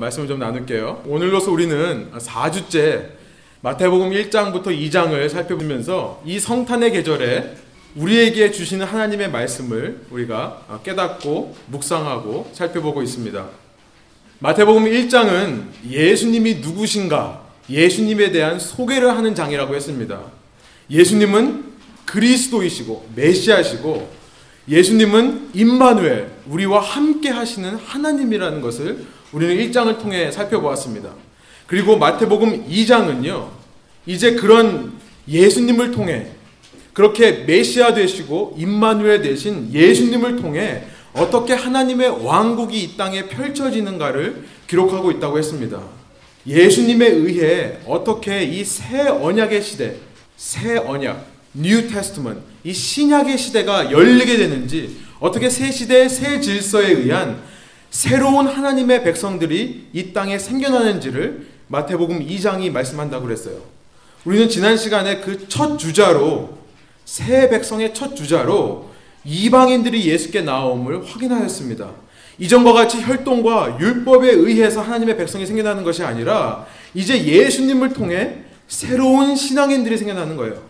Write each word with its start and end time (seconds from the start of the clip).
말씀을 0.00 0.26
좀 0.26 0.38
나눌게요. 0.38 1.02
오늘로서 1.06 1.52
우리는 1.52 2.10
4주째 2.16 3.10
마태복음 3.60 4.10
1장부터 4.10 4.66
2장을 4.68 5.28
살펴보면서 5.28 6.22
이 6.24 6.40
성탄의 6.40 6.92
계절에 6.92 7.56
우리에게 7.94 8.50
주시는 8.50 8.86
하나님의 8.86 9.30
말씀을 9.30 10.00
우리가 10.10 10.80
깨닫고 10.82 11.54
묵상하고 11.66 12.50
살펴보고 12.54 13.02
있습니다. 13.02 13.46
마태복음 14.38 14.84
1장은 14.84 15.64
예수님이 15.88 16.56
누구신가, 16.56 17.44
예수님에 17.68 18.30
대한 18.30 18.58
소개를 18.58 19.10
하는 19.10 19.34
장이라고 19.34 19.74
했습니다. 19.74 20.22
예수님은 20.88 21.64
그리스도이시고 22.06 23.10
메시아시고 23.14 24.10
예수님은 24.68 25.50
임마누엘 25.52 26.30
우리와 26.48 26.80
함께 26.80 27.28
하시는 27.28 27.74
하나님이라는 27.76 28.60
것을 28.60 29.04
우리는 29.32 29.56
1장을 29.56 29.98
통해 30.00 30.30
살펴보았습니다. 30.30 31.10
그리고 31.66 31.96
마태복음 31.98 32.68
2장은요. 32.68 33.48
이제 34.06 34.34
그런 34.34 34.92
예수님을 35.28 35.92
통해 35.92 36.26
그렇게 36.92 37.44
메시아 37.44 37.94
되시고 37.94 38.56
임마누엘 38.58 39.22
되신 39.22 39.72
예수님을 39.72 40.36
통해 40.36 40.84
어떻게 41.12 41.54
하나님의 41.54 42.24
왕국이 42.24 42.82
이 42.82 42.96
땅에 42.96 43.28
펼쳐지는가를 43.28 44.44
기록하고 44.66 45.10
있다고 45.12 45.38
했습니다. 45.38 45.80
예수님에 46.46 47.06
의해 47.06 47.78
어떻게 47.86 48.42
이 48.44 48.64
새 48.64 49.06
언약의 49.08 49.62
시대, 49.62 49.96
새 50.36 50.78
언약, 50.78 51.26
New 51.54 51.86
Testament, 51.88 52.40
이 52.64 52.72
신약의 52.72 53.36
시대가 53.38 53.90
열리게 53.92 54.36
되는지, 54.36 54.96
어떻게 55.20 55.50
새 55.50 55.70
시대, 55.70 56.08
새 56.08 56.40
질서에 56.40 56.92
의한 56.92 57.42
새로운 57.90 58.46
하나님의 58.46 59.02
백성들이 59.04 59.88
이 59.92 60.12
땅에 60.12 60.38
생겨나는지를 60.38 61.46
마태복음 61.68 62.26
2장이 62.26 62.70
말씀한다고 62.70 63.26
그랬어요. 63.26 63.56
우리는 64.24 64.48
지난 64.48 64.76
시간에 64.76 65.20
그 65.20 65.48
첫 65.48 65.76
주자로, 65.78 66.58
새 67.04 67.48
백성의 67.48 67.94
첫 67.94 68.14
주자로 68.14 68.90
이방인들이 69.24 70.06
예수께 70.06 70.42
나옴을 70.42 71.04
확인하였습니다. 71.04 71.90
이전과 72.38 72.72
같이 72.72 73.02
혈통과 73.02 73.78
율법에 73.80 74.30
의해서 74.30 74.80
하나님의 74.80 75.16
백성이 75.16 75.44
생겨나는 75.44 75.84
것이 75.84 76.02
아니라 76.02 76.66
이제 76.94 77.22
예수님을 77.22 77.92
통해 77.92 78.44
새로운 78.68 79.36
신앙인들이 79.36 79.98
생겨나는 79.98 80.36
거예요. 80.36 80.62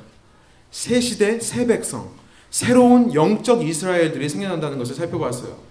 새 0.70 1.00
시대, 1.00 1.38
새 1.38 1.66
백성, 1.66 2.10
새로운 2.50 3.14
영적 3.14 3.62
이스라엘들이 3.66 4.28
생겨난다는 4.28 4.78
것을 4.78 4.94
살펴봤어요. 4.94 5.69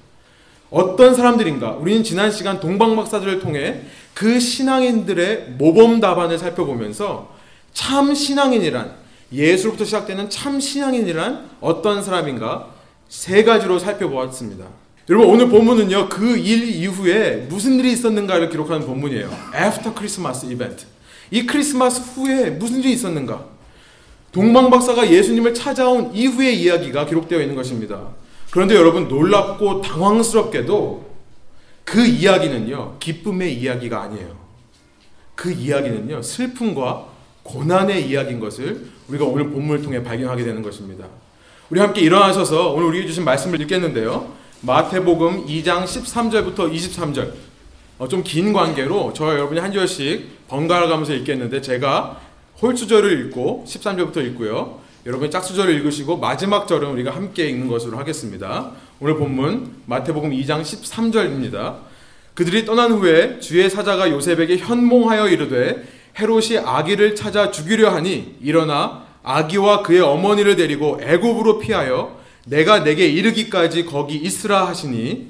어떤 0.72 1.16
사람들인가? 1.16 1.72
우리는 1.72 2.04
지난 2.04 2.32
시간 2.32 2.60
동방박사들을 2.60 3.40
통해 3.40 3.82
그 4.14 4.40
신앙인들의 4.40 5.56
모범 5.58 6.00
답안을 6.00 6.38
살펴보면서 6.38 7.36
참 7.74 8.14
신앙인이란 8.14 8.94
예수로부터 9.32 9.86
시작되는 9.86 10.30
참 10.30 10.60
신앙인이란 10.60 11.50
어떤 11.62 12.04
사람인가 12.04 12.68
세 13.08 13.44
가지로 13.44 13.80
살펴보았습니다. 13.80 14.66
여러분 15.10 15.30
오늘 15.30 15.50
본문은요 15.50 16.10
그 16.10 16.38
일 16.38 16.68
이후에 16.70 17.48
무슨 17.50 17.80
일이 17.80 17.92
있었는가를 17.94 18.50
기록하는 18.50 18.86
본문이에요. 18.86 19.30
After 19.56 19.94
Christmas 19.96 20.46
Event. 20.46 20.86
이 21.32 21.46
크리스마스 21.46 22.02
후에 22.02 22.52
무슨 22.52 22.80
일이 22.80 22.92
있었는가? 22.92 23.46
동방 24.32 24.70
박사가 24.70 25.10
예수님을 25.10 25.56
찾아온 25.56 26.14
이후의 26.14 26.62
이야기가 26.62 27.08
기록되어 27.08 27.42
있는 27.42 27.56
것입니다. 27.56 28.10
그런데 28.52 28.76
여러분 28.76 29.08
놀랍고 29.08 29.82
당황스럽게도 29.82 31.10
그 31.84 32.06
이야기는요 32.06 32.98
기쁨의 33.00 33.56
이야기가 33.56 34.02
아니에요. 34.02 34.38
그 35.36 35.52
이야기는요 35.52 36.22
슬픔과 36.22 37.08
고난의 37.44 38.08
이야기인 38.08 38.40
것을 38.40 38.88
우리가 39.08 39.26
오늘 39.26 39.50
본문을 39.50 39.82
통해 39.82 40.04
발견하게 40.04 40.44
되는 40.44 40.62
것입니다. 40.62 41.06
우리 41.70 41.80
함께 41.80 42.02
일어나셔서 42.02 42.74
오늘 42.74 42.88
우리에게 42.88 43.08
주신 43.08 43.24
말씀을 43.24 43.62
읽겠는데요. 43.62 44.32
마태복음 44.62 45.46
2장 45.46 45.84
13절부터 45.84 46.74
23절. 46.74 47.34
어, 48.00 48.08
좀긴 48.08 48.54
관계로 48.54 49.14
저와 49.14 49.34
여러분이 49.34 49.60
한 49.60 49.74
절씩 49.74 50.48
번갈아 50.48 50.88
가면서 50.88 51.14
읽겠는데 51.14 51.62
제가 51.62 52.20
홀수절을 52.62 53.28
읽고 53.28 53.66
13절부터 53.68 54.26
읽고요. 54.28 54.80
여러분이 55.10 55.32
짝수절을 55.32 55.74
읽으시고 55.74 56.18
마지막 56.18 56.68
절은 56.68 56.88
우리가 56.92 57.10
함께 57.10 57.48
읽는 57.50 57.68
것으로 57.68 57.98
하겠습니다. 57.98 58.74
오늘 59.00 59.18
본문 59.18 59.78
마태복음 59.88 60.30
2장 60.30 60.62
13절입니다. 60.62 61.78
그들이 62.36 62.64
떠난 62.64 62.92
후에 62.92 63.40
주의 63.40 63.68
사자가 63.72 64.12
요셉에게 64.12 64.58
현몽하여 64.58 65.30
이르되 65.30 65.84
헤롯이 66.20 66.60
아기를 66.64 67.16
찾아 67.16 67.50
죽이려 67.50 67.90
하니 67.90 68.36
일어나 68.40 69.04
아기와 69.24 69.82
그의 69.82 70.00
어머니를 70.02 70.56
데리고 70.56 71.00
애굽으로 71.02 71.58
피하여 71.58 72.20
내가 72.46 72.84
내게 72.84 73.08
이르기까지 73.08 73.86
거기 73.86 74.16
있으라 74.16 74.68
하시니 74.68 75.26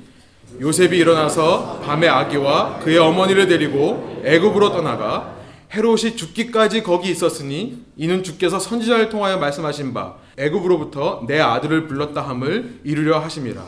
요셉이 0.59 0.97
일어나서 0.97 1.79
밤에 1.85 2.05
아기와 2.09 2.79
그의 2.79 2.97
어머니를 2.97 3.47
데리고 3.47 4.21
애굽으로 4.25 4.73
떠나가 4.73 5.38
헤롯이 5.71 6.15
죽기까지 6.15 6.81
거기 6.81 7.11
있었으니 7.11 7.83
이는 7.95 8.23
주께서 8.23 8.59
선지자를 8.59 9.09
통하여 9.09 9.37
말씀하신 9.37 9.93
바 9.93 10.15
애굽으로부터 10.37 11.25
내 11.27 11.39
아들을 11.39 11.87
불렀다 11.87 12.21
함을 12.21 12.79
이루려 12.83 13.19
하심이라. 13.19 13.61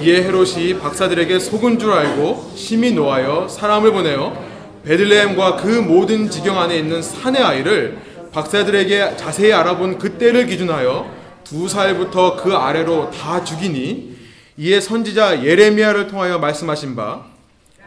이에 0.00 0.24
헤롯이 0.24 0.78
박사들에게 0.80 1.38
속은 1.38 1.78
줄 1.78 1.92
알고 1.92 2.52
심히 2.56 2.92
노하여 2.92 3.46
사람을 3.48 3.92
보내어 3.92 4.36
베들레헴과 4.84 5.56
그 5.56 5.68
모든 5.68 6.28
지경 6.28 6.58
안에 6.58 6.76
있는 6.76 7.00
산의 7.02 7.40
아이를 7.40 7.98
박사들에게 8.32 9.16
자세히 9.16 9.52
알아본 9.52 9.98
그때를 9.98 10.46
기준하여 10.46 11.08
두 11.44 11.68
살부터 11.68 12.36
그 12.36 12.54
아래로 12.54 13.10
다 13.10 13.44
죽이니 13.44 14.16
이에 14.56 14.80
선지자 14.80 15.44
예레미야를 15.44 16.08
통하여 16.08 16.38
말씀하신 16.38 16.96
바 16.96 17.26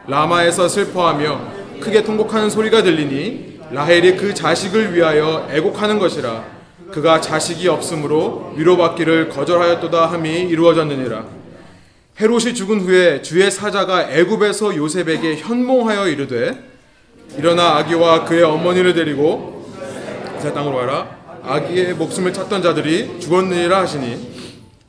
라마에서 0.07 0.69
슬퍼하며 0.69 1.64
크게 1.79 2.03
통곡하는 2.03 2.49
소리가 2.49 2.83
들리니 2.83 3.59
라헬이 3.71 4.17
그 4.17 4.33
자식을 4.33 4.93
위하여 4.95 5.47
애곡하는 5.51 5.99
것이라 5.99 6.43
그가 6.91 7.19
자식이 7.19 7.67
없으므로 7.67 8.53
위로받기를 8.55 9.29
거절하였도다 9.29 10.05
함이 10.11 10.41
이루어졌느니라 10.41 11.25
헤롯이 12.21 12.53
죽은 12.53 12.81
후에 12.81 13.21
주의 13.21 13.49
사자가 13.51 14.09
애굽에서 14.09 14.75
요셉에게 14.75 15.37
현몽하여 15.37 16.07
이르되 16.07 16.75
일어나 17.37 17.75
아기와 17.77 18.23
그의 18.23 18.43
어머니를 18.43 18.93
데리고 18.93 19.69
새 20.39 20.53
땅으로 20.53 20.77
가라. 20.77 21.15
아기의 21.43 21.93
목숨을 21.95 22.33
찾던 22.33 22.63
자들이 22.63 23.19
죽었느니라 23.19 23.81
하시니 23.81 24.35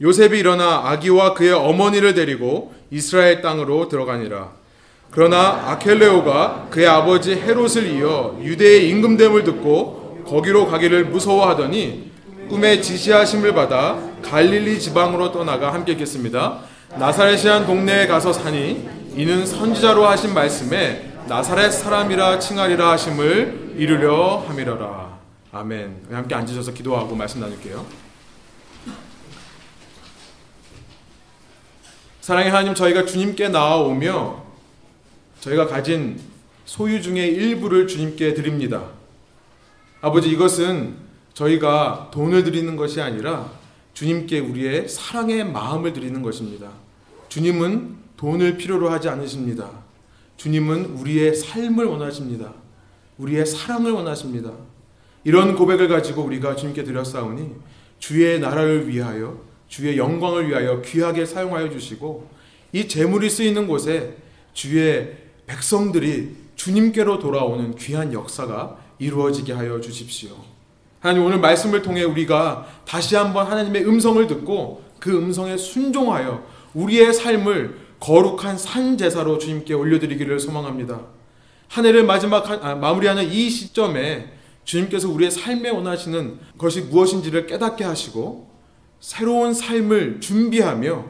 요셉이 0.00 0.38
일어나 0.38 0.82
아기와 0.84 1.34
그의 1.34 1.52
어머니를 1.52 2.14
데리고 2.14 2.72
이스라엘 2.90 3.42
땅으로 3.42 3.88
들어가니라. 3.88 4.52
그러나 5.10 5.70
아켈레오가 5.70 6.68
그의 6.70 6.86
아버지 6.86 7.34
헤롯을 7.34 7.86
이어 7.86 8.38
유대의 8.42 8.88
임금됨을 8.90 9.44
듣고 9.44 10.24
거기로 10.26 10.66
가기를 10.66 11.06
무서워하더니 11.06 12.12
꿈에 12.48 12.80
지시하심을 12.80 13.54
받아 13.54 13.98
갈릴리 14.22 14.78
지방으로 14.78 15.32
떠나가 15.32 15.72
함께 15.72 15.92
읽겠습니다. 15.92 16.60
나사렛이란 16.98 17.66
동네에 17.66 18.06
가서 18.06 18.32
사니 18.32 18.88
이는 19.16 19.46
선지자로 19.46 20.06
하신 20.06 20.34
말씀에 20.34 21.12
나사렛 21.28 21.72
사람이라 21.72 22.38
칭하리라 22.38 22.90
하심을 22.92 23.74
이루려 23.76 24.44
함이러라. 24.46 25.18
아멘. 25.52 26.06
함께 26.10 26.34
앉으셔서 26.34 26.72
기도하고 26.72 27.14
말씀 27.14 27.40
나눌게요. 27.40 27.84
사랑의 32.20 32.50
하나님, 32.50 32.74
저희가 32.74 33.06
주님께 33.06 33.48
나아오며 33.48 34.45
저희가 35.46 35.68
가진 35.68 36.18
소유 36.64 37.00
중의 37.00 37.28
일부를 37.28 37.86
주님께 37.86 38.34
드립니다. 38.34 38.90
아버지, 40.00 40.28
이것은 40.28 40.96
저희가 41.34 42.10
돈을 42.12 42.42
드리는 42.42 42.74
것이 42.74 43.00
아니라 43.00 43.52
주님께 43.94 44.40
우리의 44.40 44.88
사랑의 44.88 45.44
마음을 45.44 45.92
드리는 45.92 46.20
것입니다. 46.20 46.70
주님은 47.28 47.96
돈을 48.16 48.56
필요로 48.56 48.90
하지 48.90 49.08
않으십니다. 49.08 49.70
주님은 50.36 50.86
우리의 50.86 51.36
삶을 51.36 51.84
원하십니다. 51.84 52.52
우리의 53.18 53.46
사랑을 53.46 53.92
원하십니다. 53.92 54.52
이런 55.22 55.54
고백을 55.54 55.86
가지고 55.86 56.22
우리가 56.22 56.56
주님께 56.56 56.82
드렸사오니 56.82 57.52
주의 58.00 58.40
나라를 58.40 58.88
위하여 58.88 59.40
주의 59.68 59.96
영광을 59.96 60.48
위하여 60.48 60.82
귀하게 60.82 61.24
사용하여 61.24 61.70
주시고 61.70 62.28
이 62.72 62.88
재물이 62.88 63.30
쓰이는 63.30 63.66
곳에 63.66 64.16
주의 64.52 65.25
백성들이 65.46 66.36
주님께로 66.56 67.18
돌아오는 67.18 67.74
귀한 67.76 68.12
역사가 68.12 68.78
이루어지게 68.98 69.52
하여 69.52 69.80
주십시오. 69.80 70.30
하나님 71.00 71.24
오늘 71.24 71.38
말씀을 71.38 71.82
통해 71.82 72.02
우리가 72.02 72.66
다시 72.86 73.14
한번 73.14 73.46
하나님의 73.46 73.86
음성을 73.86 74.26
듣고 74.26 74.82
그 74.98 75.16
음성에 75.16 75.56
순종하여 75.56 76.44
우리의 76.74 77.12
삶을 77.12 77.86
거룩한 78.00 78.58
산 78.58 78.98
제사로 78.98 79.38
주님께 79.38 79.74
올려드리기를 79.74 80.40
소망합니다. 80.40 81.00
한 81.68 81.86
해를 81.86 82.04
마지막 82.04 82.48
아, 82.64 82.74
마무리하는 82.74 83.30
이 83.30 83.50
시점에 83.50 84.32
주님께서 84.64 85.08
우리의 85.08 85.30
삶에 85.30 85.70
원하시는 85.70 86.38
것이 86.58 86.82
무엇인지를 86.82 87.46
깨닫게 87.46 87.84
하시고 87.84 88.50
새로운 89.00 89.54
삶을 89.54 90.20
준비하며 90.20 91.04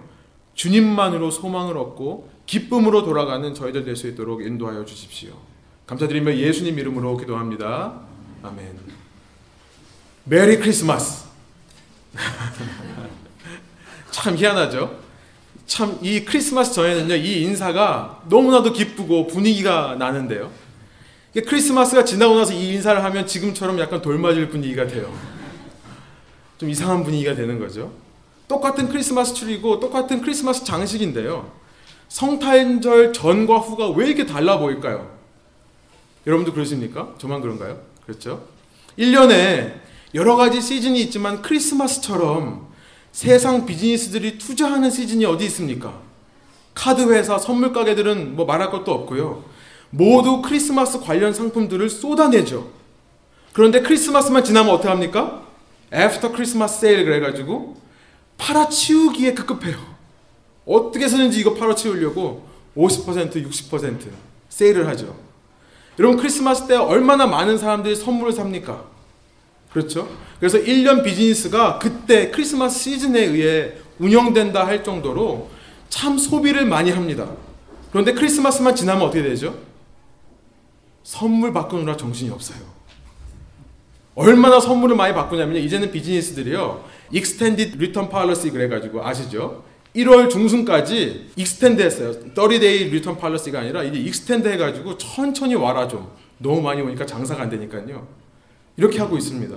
주님만으로 0.55 1.31
소망을 1.31 1.77
얻고 1.79 2.29
기쁨으로 2.47 3.05
돌아가는 3.05 3.53
저희들 3.55 3.85
될 3.85 3.97
수 3.97 4.07
있도록 4.09 4.43
인도하여 4.43 4.85
주십시오. 4.85 5.33
감사드리며 5.87 6.37
예수님 6.37 6.79
이름으로 6.79 7.17
기도합니다. 7.17 8.01
아멘. 8.43 8.79
메리 10.25 10.59
크리스마스. 10.59 11.27
참 14.11 14.37
희한하죠? 14.37 14.99
참 15.67 15.99
이 16.01 16.25
크리스마스 16.25 16.73
전에는요, 16.73 17.17
이 17.17 17.43
인사가 17.43 18.23
너무나도 18.29 18.73
기쁘고 18.73 19.27
분위기가 19.27 19.97
나는데요. 19.99 20.51
크리스마스가 21.47 22.05
지나고 22.05 22.37
나서 22.37 22.53
이 22.55 22.73
인사를 22.75 23.03
하면 23.05 23.27
지금처럼 23.27 23.79
약간 23.79 24.01
돌맞을 24.01 24.49
분위기가 24.49 24.87
돼요. 24.87 25.13
좀 26.57 26.71
이상한 26.71 27.03
분위기가 27.05 27.35
되는 27.35 27.59
거죠. 27.59 27.93
똑같은 28.49 28.89
크리스마스 28.89 29.35
트리고 29.35 29.81
똑같은 29.81 30.21
크리스마스 30.23 30.65
장식인데요. 30.65 31.53
성탄절 32.09 33.13
전과 33.13 33.59
후가 33.59 33.91
왜 33.91 34.07
이렇게 34.07 34.27
달라 34.27 34.59
보일까요? 34.59 35.17
여러분도 36.27 36.53
그러십니까? 36.53 37.15
저만 37.19 37.41
그런가요? 37.41 37.81
그렇죠? 38.05 38.47
1년에 38.99 39.81
여러 40.15 40.37
가지 40.37 40.61
시즌이 40.61 41.01
있지만 41.03 41.43
크리스마스처럼 41.43 42.67
세상 43.13 43.67
비즈니스들이 43.67 44.39
투자하는 44.39 44.91
시즌이 44.91 45.25
어디 45.25 45.45
있습니까? 45.47 46.01
카드 46.75 47.11
회사, 47.13 47.39
선물 47.39 47.73
가게들은 47.73 48.37
뭐 48.37 48.45
말할 48.45 48.71
것도 48.71 48.93
없고요. 48.93 49.45
모두 49.91 50.43
크리스마스 50.43 51.01
관련 51.01 51.33
상품들을 51.33 51.89
쏟아내죠. 51.89 52.71
그런데 53.53 53.81
크리스마스만 53.81 54.45
지나면 54.45 54.75
어떻게 54.75 54.89
합니까? 54.89 55.43
After 55.93 56.33
Christmas 56.33 56.81
Sale 56.81 57.05
그래가지고 57.05 57.77
팔아치우기에 58.37 59.35
급급해요. 59.35 59.79
어떻게 60.67 61.05
해서든지 61.05 61.41
이거 61.41 61.55
팔아치우려고 61.55 62.47
50% 62.77 63.47
60% 63.49 64.09
세일을 64.49 64.87
하죠. 64.89 65.17
여러분 65.99 66.19
크리스마스 66.19 66.67
때 66.67 66.75
얼마나 66.75 67.27
많은 67.27 67.57
사람들이 67.57 67.97
선물을 67.97 68.33
삽니까? 68.33 68.85
그렇죠? 69.73 70.09
그래서 70.39 70.59
1년 70.59 71.05
비즈니스가 71.05 71.79
그때 71.79 72.31
크리스마스 72.31 72.81
시즌에 72.81 73.21
의해 73.21 73.75
운영된다 73.99 74.67
할 74.67 74.85
정도로 74.85 75.51
참 75.89 76.19
소비를 76.19 76.67
많이 76.67 76.91
합니다. 76.91 77.31
그런데 77.91 78.13
크리스마스만 78.13 78.75
지나면 78.75 79.05
어떻게 79.05 79.23
되죠? 79.23 79.59
선물 81.03 81.53
바꾸느라 81.53 81.97
정신이 81.97 82.31
없어요. 82.31 82.59
얼마나 84.15 84.61
선물을 84.61 84.97
많이 84.97 85.15
바꾸냐면요. 85.15 85.61
이제는 85.61 85.93
비즈니스들이요. 85.93 86.85
extended 87.13 87.77
return 87.77 88.09
policy 88.09 88.51
그래가지고 88.51 89.07
아시죠? 89.07 89.65
1월 89.97 90.29
중순까지 90.31 91.31
extend 91.37 91.83
했어요. 91.83 92.13
30 92.35 92.57
day 92.57 92.91
return 92.91 93.17
policy가 93.19 93.61
아니라 93.61 93.83
이제 93.83 93.99
extend 93.99 94.47
해가지고 94.49 94.99
천천히 94.99 95.55
와라 95.55 95.89
좀. 95.89 96.09
너무 96.39 96.61
많이 96.61 96.83
오니까 96.83 97.07
장사가 97.07 97.43
안 97.43 97.51
되니까요. 97.51 98.07
이렇게 98.77 98.99
하고 98.99 99.17
있습니다. 99.17 99.57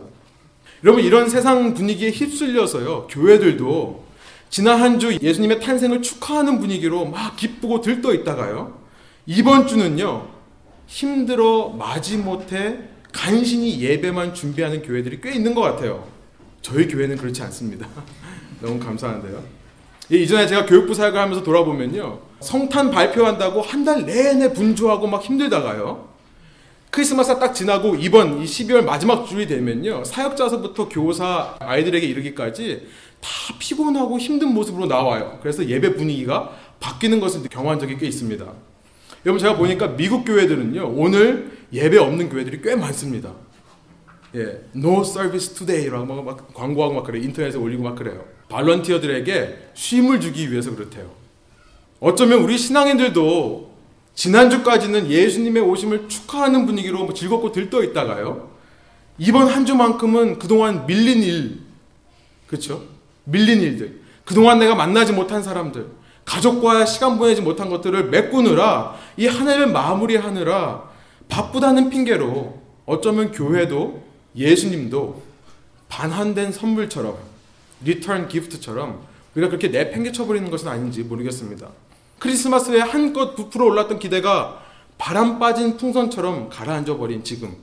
여러분 0.85 1.03
이런 1.03 1.29
세상 1.29 1.73
분위기에 1.73 2.09
휩쓸려서요. 2.11 3.07
교회들도 3.07 4.05
지난 4.49 4.81
한 4.81 4.97
주 4.99 5.17
예수님의 5.21 5.59
탄생을 5.59 6.01
축하하는 6.01 6.59
분위기로 6.59 7.05
막 7.05 7.35
기쁘고 7.35 7.81
들떠 7.81 8.13
있다가요. 8.13 8.79
이번 9.25 9.67
주는요. 9.67 10.27
힘들어 10.87 11.69
마지못해 11.69 12.79
간신히 13.11 13.79
예배만 13.81 14.33
준비하는 14.33 14.81
교회들이 14.81 15.19
꽤 15.21 15.33
있는 15.33 15.53
것 15.53 15.61
같아요. 15.61 16.07
저희 16.61 16.87
교회는 16.87 17.17
그렇지 17.17 17.41
않습니다. 17.43 17.87
너무 18.61 18.79
감사한데요. 18.79 19.58
예, 20.11 20.17
이전에 20.17 20.47
제가 20.47 20.65
교육부 20.65 20.93
사역을 20.93 21.19
하면서 21.19 21.43
돌아보면요. 21.43 22.19
성탄 22.39 22.89
발표한다고 22.89 23.61
한 23.61 23.83
달 23.85 24.05
내내 24.05 24.53
분주하고 24.53 25.07
막 25.07 25.21
힘들다가요. 25.23 26.07
크리스마스 26.91 27.37
딱 27.39 27.53
지나고 27.53 27.95
이번 27.95 28.41
이 28.41 28.45
12월 28.45 28.83
마지막 28.83 29.25
주이 29.25 29.45
되면요. 29.45 30.03
사역자서부터 30.05 30.89
교사 30.89 31.55
아이들에게 31.59 32.05
이르기까지 32.07 32.87
다 33.21 33.29
피곤하고 33.59 34.17
힘든 34.17 34.53
모습으로 34.53 34.87
나와요. 34.87 35.37
그래서 35.41 35.63
예배 35.67 35.95
분위기가 35.95 36.51
바뀌는 36.79 37.19
것을 37.19 37.43
경험한 37.49 37.79
적이 37.79 37.97
꽤 37.97 38.07
있습니다. 38.07 38.43
여러분 39.25 39.39
제가 39.39 39.55
보니까 39.57 39.89
미국 39.95 40.23
교회들은요. 40.25 40.93
오늘 40.95 41.51
예배 41.71 41.97
없는 41.99 42.29
교회들이 42.29 42.61
꽤 42.63 42.75
많습니다. 42.75 43.33
예, 44.35 44.61
no 44.75 45.01
service 45.01 45.53
today라고 45.53 46.05
막, 46.05 46.23
막 46.25 46.53
광고하고 46.53 46.95
막 46.95 47.03
그래 47.03 47.19
인터넷에 47.19 47.57
올리고 47.57 47.83
막 47.83 47.95
그래요. 47.95 48.23
발런티어들에게 48.49 49.69
쉼을 49.73 50.19
주기 50.19 50.51
위해서 50.51 50.75
그렇대요. 50.75 51.09
어쩌면 51.99 52.39
우리 52.41 52.57
신앙인들도 52.57 53.69
지난주까지는 54.15 55.09
예수님의 55.09 55.63
오심을 55.63 56.09
축하하는 56.09 56.65
분위기로 56.65 57.05
뭐 57.05 57.13
즐겁고 57.13 57.51
들떠 57.51 57.83
있다가요. 57.83 58.49
이번 59.17 59.47
한 59.47 59.65
주만큼은 59.65 60.39
그동안 60.39 60.85
밀린 60.85 61.23
일, 61.23 61.59
그렇죠? 62.47 62.83
밀린 63.25 63.61
일들, 63.61 64.01
그동안 64.25 64.59
내가 64.59 64.75
만나지 64.75 65.13
못한 65.13 65.43
사람들, 65.43 65.87
가족과 66.25 66.85
시간 66.85 67.17
보내지 67.17 67.41
못한 67.41 67.69
것들을 67.69 68.09
메꾸느라 68.09 68.95
이 69.17 69.25
한 69.27 69.47
해를 69.47 69.67
마무리하느라 69.67 70.89
바쁘다는 71.27 71.89
핑계로 71.89 72.61
어쩌면 72.85 73.31
교회도 73.31 74.03
예수님도 74.35 75.21
반환된 75.89 76.51
선물처럼 76.51 77.17
return 77.83 78.27
gift처럼 78.27 79.01
우리가 79.35 79.49
그렇게 79.49 79.69
내팽개쳐 79.69 80.25
버리는 80.25 80.49
것은 80.49 80.67
아닌지 80.67 81.03
모르겠습니다. 81.03 81.69
크리스마스에 82.19 82.79
한껏 82.79 83.35
부풀어 83.35 83.65
올랐던 83.65 83.99
기대가 83.99 84.61
바람 84.97 85.39
빠진 85.39 85.77
풍선처럼 85.77 86.49
가라앉아 86.49 86.97
버린 86.97 87.23
지금 87.23 87.55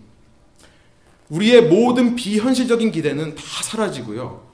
우리의 1.29 1.63
모든 1.63 2.15
비현실적인 2.15 2.93
기대는 2.93 3.35
다 3.35 3.43
사라지고요. 3.63 4.47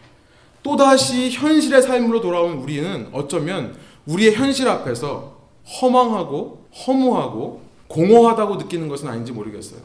또다시 0.63 1.31
현실의 1.31 1.83
삶으로 1.83 2.21
돌아온 2.21 2.59
우리는 2.59 3.09
어쩌면 3.13 3.77
우리의 4.07 4.35
현실 4.35 4.69
앞에서 4.69 5.37
허망하고 5.81 6.67
허무하고 6.87 7.63
공허하다고 7.89 8.57
느끼는 8.57 8.89
것은 8.89 9.09
아닌지 9.09 9.33
모르겠어요. 9.33 9.81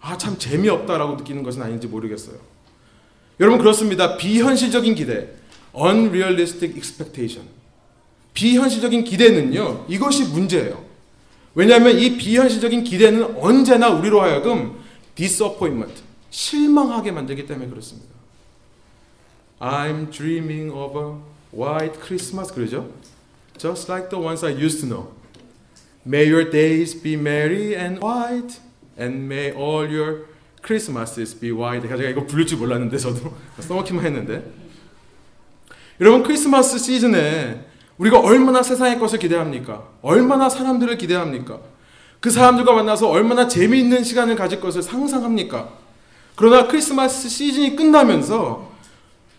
아, 0.00 0.16
참 0.16 0.38
재미없다라고 0.38 1.16
느끼는 1.16 1.42
것은 1.42 1.62
아닌지 1.62 1.86
모르겠어요. 1.86 2.36
여러분, 3.40 3.58
그렇습니다. 3.58 4.16
비현실적인 4.16 4.94
기대. 4.94 5.28
unrealistic 5.74 6.76
expectation. 6.76 7.48
비현실적인 8.34 9.04
기대는요, 9.04 9.86
이것이 9.88 10.24
문제예요. 10.24 10.84
왜냐하면 11.54 11.98
이 11.98 12.16
비현실적인 12.16 12.84
기대는 12.84 13.36
언제나 13.38 13.88
우리로 13.88 14.20
하여금 14.20 14.78
disappointment, 15.16 16.02
실망하게 16.30 17.10
만들기 17.10 17.46
때문에 17.46 17.68
그렇습니다. 17.68 18.08
I'm 19.60 20.10
dreaming 20.12 20.70
of 20.72 20.96
a 20.96 21.14
white 21.52 21.98
Christmas 22.00 22.52
그러죠? 22.52 22.92
Just 23.58 23.90
like 23.90 24.08
the 24.08 24.24
ones 24.24 24.46
I 24.46 24.52
used 24.52 24.80
to 24.82 24.88
know. 24.88 25.08
May 26.06 26.30
your 26.30 26.48
days 26.48 26.94
be 26.94 27.14
merry 27.14 27.74
and 27.74 28.00
white, 28.00 28.60
and 28.96 29.26
may 29.26 29.52
all 29.52 29.84
your 29.84 30.27
Christmases 30.64 31.38
be 31.40 31.50
white. 31.50 31.88
제가 31.88 32.02
이거 32.10 32.24
부를 32.26 32.46
줄 32.46 32.58
몰랐는데 32.58 32.96
저도 32.98 33.34
써먹기만 33.60 34.04
했는데. 34.04 34.44
여러분 36.00 36.22
크리스마스 36.22 36.78
시즌에 36.78 37.66
우리가 37.98 38.20
얼마나 38.20 38.62
세상의 38.62 38.98
것을 38.98 39.18
기대합니까? 39.18 39.82
얼마나 40.02 40.48
사람들을 40.48 40.96
기대합니까? 40.98 41.58
그 42.20 42.30
사람들과 42.30 42.72
만나서 42.72 43.08
얼마나 43.08 43.48
재미있는 43.48 44.04
시간을 44.04 44.36
가질 44.36 44.60
것을 44.60 44.82
상상합니까? 44.82 45.70
그러나 46.36 46.68
크리스마스 46.68 47.28
시즌이 47.28 47.74
끝나면서 47.74 48.70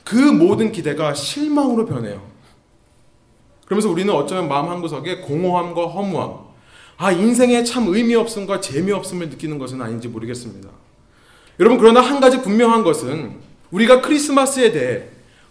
그 0.04 0.16
모든 0.16 0.72
기대가 0.72 1.14
실망으로 1.14 1.86
변해요. 1.86 2.22
그러면서 3.66 3.90
우리는 3.90 4.14
어쩌면 4.14 4.50
마음 4.50 4.70
한 4.70 4.82
구석에 4.82 5.22
공허함과 5.22 5.88
허무함, 5.88 6.40
아, 6.98 7.12
인생에 7.12 7.64
참 7.64 7.88
의미 7.88 8.16
없음과 8.16 8.60
재미 8.60 8.92
없음을 8.92 9.30
느끼는 9.30 9.60
것은 9.60 9.82
아닌지 9.82 10.10
모르겠습니다. 10.10 10.70
여러분, 11.60 11.78
그러나 11.78 12.02
한 12.02 12.20
가지 12.20 12.42
분명한 12.42 12.84
것은 12.84 13.34
우리가 13.72 14.02
크리스마스에 14.02 14.72
대해 14.72 15.04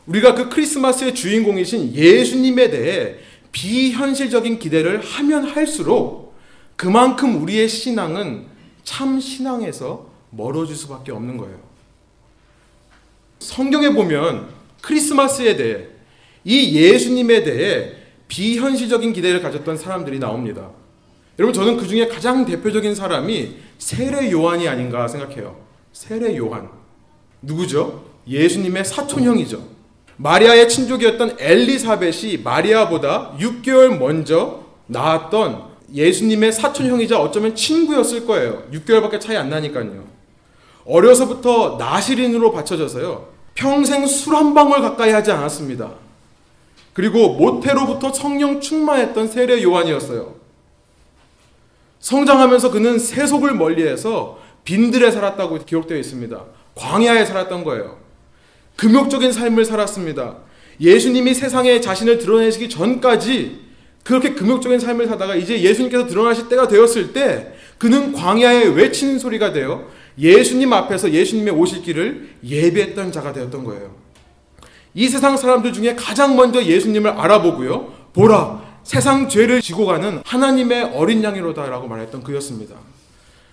우리가 0.06 0.34
그 0.34 0.48
크리스마스의 0.48 1.14
주인공이신 1.14 1.94
예수님에 1.94 2.70
대해 2.70 3.16
비현실적인 3.52 4.58
기대를 4.58 5.02
하면 5.02 5.44
할수록 5.44 6.34
그만큼 6.76 7.42
우리의 7.42 7.68
신앙은 7.68 8.46
참 8.84 9.20
신앙에서 9.20 10.08
멀어질 10.30 10.74
수밖에 10.76 11.12
없는 11.12 11.36
거예요. 11.36 11.58
성경에 13.38 13.90
보면 13.90 14.48
크리스마스에 14.80 15.56
대해 15.56 15.88
이 16.44 16.74
예수님에 16.74 17.42
대해 17.42 17.92
비현실적인 18.28 19.12
기대를 19.12 19.42
가졌던 19.42 19.76
사람들이 19.76 20.18
나옵니다. 20.18 20.70
여러분 21.38 21.52
저는 21.52 21.76
그 21.76 21.86
중에 21.86 22.08
가장 22.08 22.46
대표적인 22.46 22.94
사람이 22.94 23.56
세례 23.78 24.30
요한이 24.30 24.68
아닌가 24.68 25.06
생각해요. 25.06 25.67
세례 25.98 26.36
요한. 26.36 26.68
누구죠? 27.42 28.04
예수님의 28.28 28.84
사촌형이죠. 28.84 29.60
마리아의 30.16 30.68
친족이었던 30.68 31.38
엘리사벳이 31.40 32.38
마리아보다 32.44 33.36
6개월 33.40 33.98
먼저 33.98 34.60
낳았던 34.86 35.64
예수님의 35.92 36.52
사촌형이자 36.52 37.20
어쩌면 37.20 37.56
친구였을 37.56 38.26
거예요. 38.26 38.62
6개월밖에 38.72 39.20
차이 39.20 39.36
안 39.36 39.50
나니까요. 39.50 40.04
어려서부터 40.84 41.78
나시린으로 41.80 42.52
받쳐져서요. 42.52 43.30
평생 43.56 44.06
술 44.06 44.36
한 44.36 44.54
방울 44.54 44.80
가까이 44.80 45.10
하지 45.10 45.32
않았습니다. 45.32 45.94
그리고 46.92 47.34
모태로부터 47.34 48.12
성령 48.12 48.60
충만했던 48.60 49.26
세례 49.26 49.60
요한이었어요. 49.64 50.36
성장하면서 51.98 52.70
그는 52.70 53.00
세속을 53.00 53.54
멀리해서 53.54 54.38
빈들에 54.68 55.10
살았다고 55.10 55.64
기록되어 55.64 55.96
있습니다. 55.96 56.44
광야에 56.74 57.24
살았던 57.24 57.64
거예요. 57.64 57.96
금욕적인 58.76 59.32
삶을 59.32 59.64
살았습니다. 59.64 60.36
예수님이 60.78 61.32
세상에 61.32 61.80
자신을 61.80 62.18
드러내시기 62.18 62.68
전까지 62.68 63.60
그렇게 64.04 64.34
금욕적인 64.34 64.78
삶을 64.78 65.06
사다가 65.06 65.36
이제 65.36 65.62
예수님께서 65.62 66.06
드러나실 66.06 66.50
때가 66.50 66.68
되었을 66.68 67.14
때 67.14 67.54
그는 67.78 68.12
광야에 68.12 68.66
외치는 68.66 69.18
소리가 69.18 69.54
되어 69.54 69.88
예수님 70.18 70.70
앞에서 70.74 71.12
예수님의 71.12 71.54
오실 71.54 71.80
길을 71.80 72.28
예배했던 72.44 73.10
자가 73.10 73.32
되었던 73.32 73.64
거예요. 73.64 73.94
이 74.92 75.08
세상 75.08 75.38
사람들 75.38 75.72
중에 75.72 75.94
가장 75.94 76.36
먼저 76.36 76.62
예수님을 76.62 77.12
알아보고요. 77.12 77.94
보라, 78.12 78.62
세상 78.84 79.30
죄를 79.30 79.62
지고 79.62 79.86
가는 79.86 80.20
하나님의 80.26 80.92
어린 80.94 81.24
양이로다라고 81.24 81.88
말했던 81.88 82.22
그였습니다. 82.22 82.74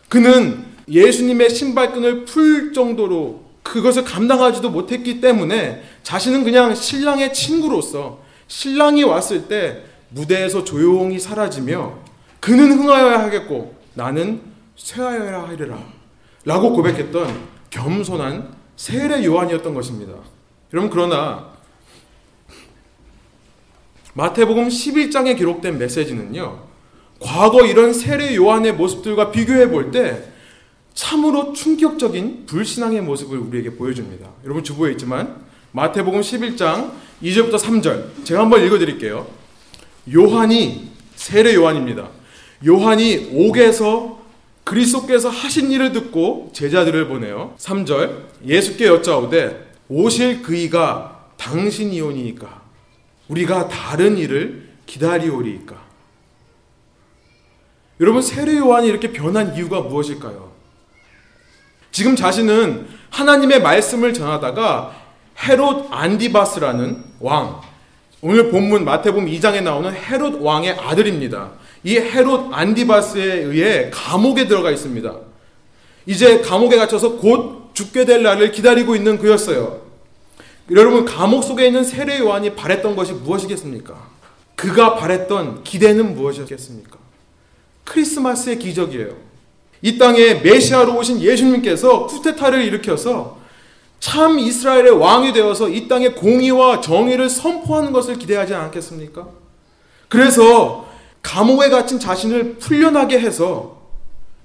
그는 0.10 0.75
예수님의 0.87 1.49
신발끈을 1.49 2.25
풀 2.25 2.73
정도로 2.73 3.43
그것을 3.63 4.03
감당하지도 4.03 4.69
못했기 4.69 5.19
때문에 5.19 5.83
자신은 6.03 6.43
그냥 6.43 6.75
신랑의 6.75 7.33
친구로서 7.33 8.19
신랑이 8.47 9.03
왔을 9.03 9.47
때 9.47 9.83
무대에서 10.09 10.63
조용히 10.63 11.19
사라지며 11.19 11.97
그는 12.39 12.71
흥하여야 12.71 13.19
하겠고 13.23 13.75
나는 13.95 14.41
쇠하여야 14.75 15.47
하리라 15.47 15.79
라고 16.43 16.73
고백했던 16.73 17.55
겸손한 17.71 18.53
세례 18.75 19.25
요한이었던 19.25 19.73
것입니다. 19.73 20.13
여러분 20.73 20.91
그러나 20.91 21.55
마태복음 24.13 24.67
11장에 24.67 25.35
기록된 25.35 25.79
메시지는요. 25.79 26.63
과거 27.19 27.65
이런 27.65 27.93
세례 27.93 28.35
요한의 28.35 28.73
모습들과 28.73 29.31
비교해 29.31 29.69
볼 29.69 29.91
때 29.91 30.34
참으로 30.95 31.51
충격적인 31.51 32.45
불신앙의 32.45 33.01
모습을 33.01 33.37
우리에게 33.37 33.75
보여줍니다. 33.75 34.29
여러분 34.45 34.63
주보에 34.63 34.91
있지만 34.93 35.43
마태복음 35.73 36.21
11장 36.21 36.93
2절부터 37.21 37.59
3절 37.59 38.25
제가 38.25 38.41
한번 38.41 38.65
읽어 38.65 38.79
드릴게요. 38.79 39.27
요한이 40.13 40.89
세례 41.15 41.53
요한입니다. 41.53 42.09
요한이 42.65 43.31
옥에서 43.33 44.23
그리스도께서 44.63 45.29
하신 45.29 45.69
일을 45.71 45.91
듣고 45.91 46.51
제자들을 46.53 47.09
보내요. 47.09 47.53
3절 47.57 48.27
예수께 48.45 48.87
여짜오되 48.87 49.73
오실 49.89 50.41
그이가 50.43 51.29
당신이오니까 51.37 52.63
우리가 53.27 53.67
다른 53.67 54.17
일을 54.17 54.69
기다리오리이까 54.85 55.75
여러분 57.99 58.21
세례 58.21 58.57
요한이 58.57 58.87
이렇게 58.87 59.11
변한 59.11 59.55
이유가 59.55 59.81
무엇일까요? 59.81 60.44
지금 61.95 62.13
자신은 62.13 62.87
하나님의 63.09 63.61
말씀을 63.61 64.13
전하다가 64.13 64.93
헤롯 65.47 65.87
안디바스라는 65.89 67.01
왕 67.21 67.61
오늘 68.19 68.51
본문 68.51 68.83
마태복음 68.83 69.27
2장에 69.27 69.63
나오는 69.63 69.93
헤롯 69.93 70.41
왕의 70.41 70.71
아들입니다. 70.71 71.51
이 71.85 71.95
헤롯 71.95 72.49
안디바스에 72.51 73.43
의해 73.43 73.91
감옥에 73.93 74.45
들어가 74.45 74.71
있습니다. 74.71 75.15
이제 76.05 76.41
감옥에 76.41 76.75
갇혀서 76.75 77.15
곧 77.15 77.69
죽게 77.73 78.03
될 78.03 78.23
날을 78.23 78.51
기다리고 78.51 78.97
있는 78.97 79.17
그였어요. 79.17 79.79
여러분 80.71 81.05
감옥 81.05 81.45
속에 81.45 81.65
있는 81.65 81.85
세례 81.85 82.19
요한이 82.19 82.55
바랬던 82.55 82.97
것이 82.97 83.13
무엇이겠습니까? 83.13 83.95
그가 84.57 84.95
바랬던 84.95 85.63
기대는 85.63 86.13
무엇이었겠습니까? 86.15 86.97
크리스마스의 87.85 88.59
기적이에요. 88.59 89.25
이 89.85 89.99
땅에 89.99 90.33
메시아로 90.33 90.97
오신 90.97 91.21
예수님께서 91.21 92.07
쿠데타를 92.07 92.63
일으켜서 92.63 93.37
참 93.99 94.39
이스라엘의 94.39 94.89
왕이 94.89 95.31
되어서 95.31 95.69
이 95.69 95.87
땅에 95.87 96.09
공의와 96.09 96.81
정의를 96.81 97.29
선포하는 97.29 97.91
것을 97.91 98.17
기대하지 98.17 98.55
않겠습니까? 98.55 99.27
그래서 100.09 100.89
감옥에 101.21 101.69
갇힌 101.69 101.99
자신을 101.99 102.55
풀려나게 102.55 103.19
해서 103.19 103.87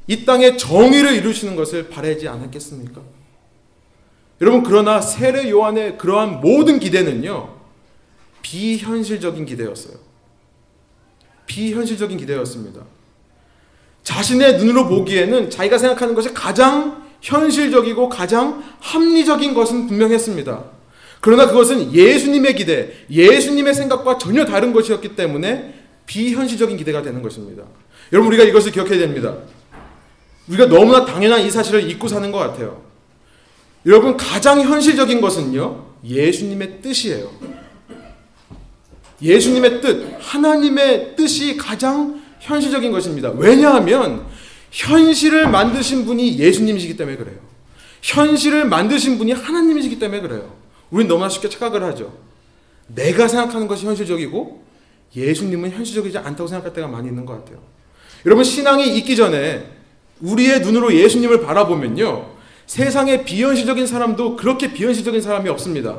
이 0.07 0.27
땅에 0.27 0.59
정의를 0.59 1.15
이루시는 1.15 1.57
것을 1.57 1.89
바라지 1.89 2.29
않았겠습니까? 2.29 3.01
여러분 4.43 4.63
그러나 4.63 5.01
세례 5.01 5.49
요한의 5.49 5.97
그러한 5.97 6.43
모든 6.43 6.79
기대는요 6.79 7.49
비현실적인 8.43 9.47
기대였어요. 9.47 9.95
비현실적인 11.47 12.19
기대였습니다. 12.19 13.00
자신의 14.03 14.59
눈으로 14.59 14.89
보기에는 14.89 15.51
자기가 15.51 15.79
생각하는 15.79 16.15
것이 16.15 16.33
가장 16.33 17.05
현실적이고 17.21 18.09
가장 18.09 18.63
합리적인 18.81 19.55
것은 19.55 19.87
분명했습니다. 19.87 20.65
그러나 21.21 21.47
그것은 21.47 21.93
예수님의 21.93 22.55
기대, 22.55 22.93
예수님의 23.11 23.75
생각과 23.75 24.19
전혀 24.19 24.45
다른 24.47 24.73
것이었기 24.73 25.17
때문에 25.17 25.75
비현실적인 26.07 26.77
기대가 26.77 27.03
되는 27.03 27.23
것입니다. 27.23 27.65
여러분 28.13 28.33
우리가 28.33 28.45
이것을 28.45 28.73
기억해야 28.73 28.99
됩니다. 28.99 29.37
우리가 30.49 30.67
너무나 30.67 31.05
당연한 31.05 31.43
이 31.43 31.51
사실을 31.51 31.89
잊고 31.89 32.09
사는 32.09 32.33
것 32.33 32.39
같아요. 32.39 32.83
여러분 33.87 34.17
가장 34.17 34.61
현실적인 34.61 35.21
것은요. 35.21 35.87
예수님의 36.05 36.81
뜻이에요. 36.83 37.31
예수님의 39.23 39.81
뜻, 39.83 40.17
하나님의 40.19 41.15
뜻이 41.17 41.57
가장 41.57 42.20
현실적인 42.41 42.91
것입니다. 42.91 43.31
왜냐하면 43.31 44.27
현실을 44.71 45.49
만드신 45.49 46.07
분이 46.07 46.39
예수님이시기 46.39 46.97
때문에 46.97 47.17
그래요. 47.17 47.37
현실을 48.03 48.65
만드신 48.67 49.19
분이 49.19 49.33
하나님이시기 49.33 49.99
때문에 49.99 50.21
그래요. 50.21 50.53
우린 50.91 51.07
너무나 51.07 51.29
쉽게 51.29 51.49
착각을 51.49 51.83
하죠. 51.85 52.13
내가 52.89 53.29
생각하는 53.29 53.69
것이 53.69 53.87
현실적이고 53.87 54.65
예수님은 55.15 55.71
현실적이지 55.71 56.19
않다고 56.19 56.47
생각할 56.47 56.73
때가 56.73 56.89
많이 56.89 57.09
있는 57.09 57.27
것 57.27 57.35
같아요. 57.35 57.61
여러분 58.27 58.45
신앙이 58.45 58.97
있기 58.99 59.17
전에 59.17 59.67
우리의 60.21 60.61
눈으로 60.61 60.95
예수님을 60.95 61.43
바라보면요. 61.43 62.31
세상에 62.67 63.25
비현실적인 63.25 63.87
사람도 63.87 64.37
그렇게 64.37 64.73
비현실적인 64.73 65.21
사람이 65.21 65.49
없습니다. 65.51 65.99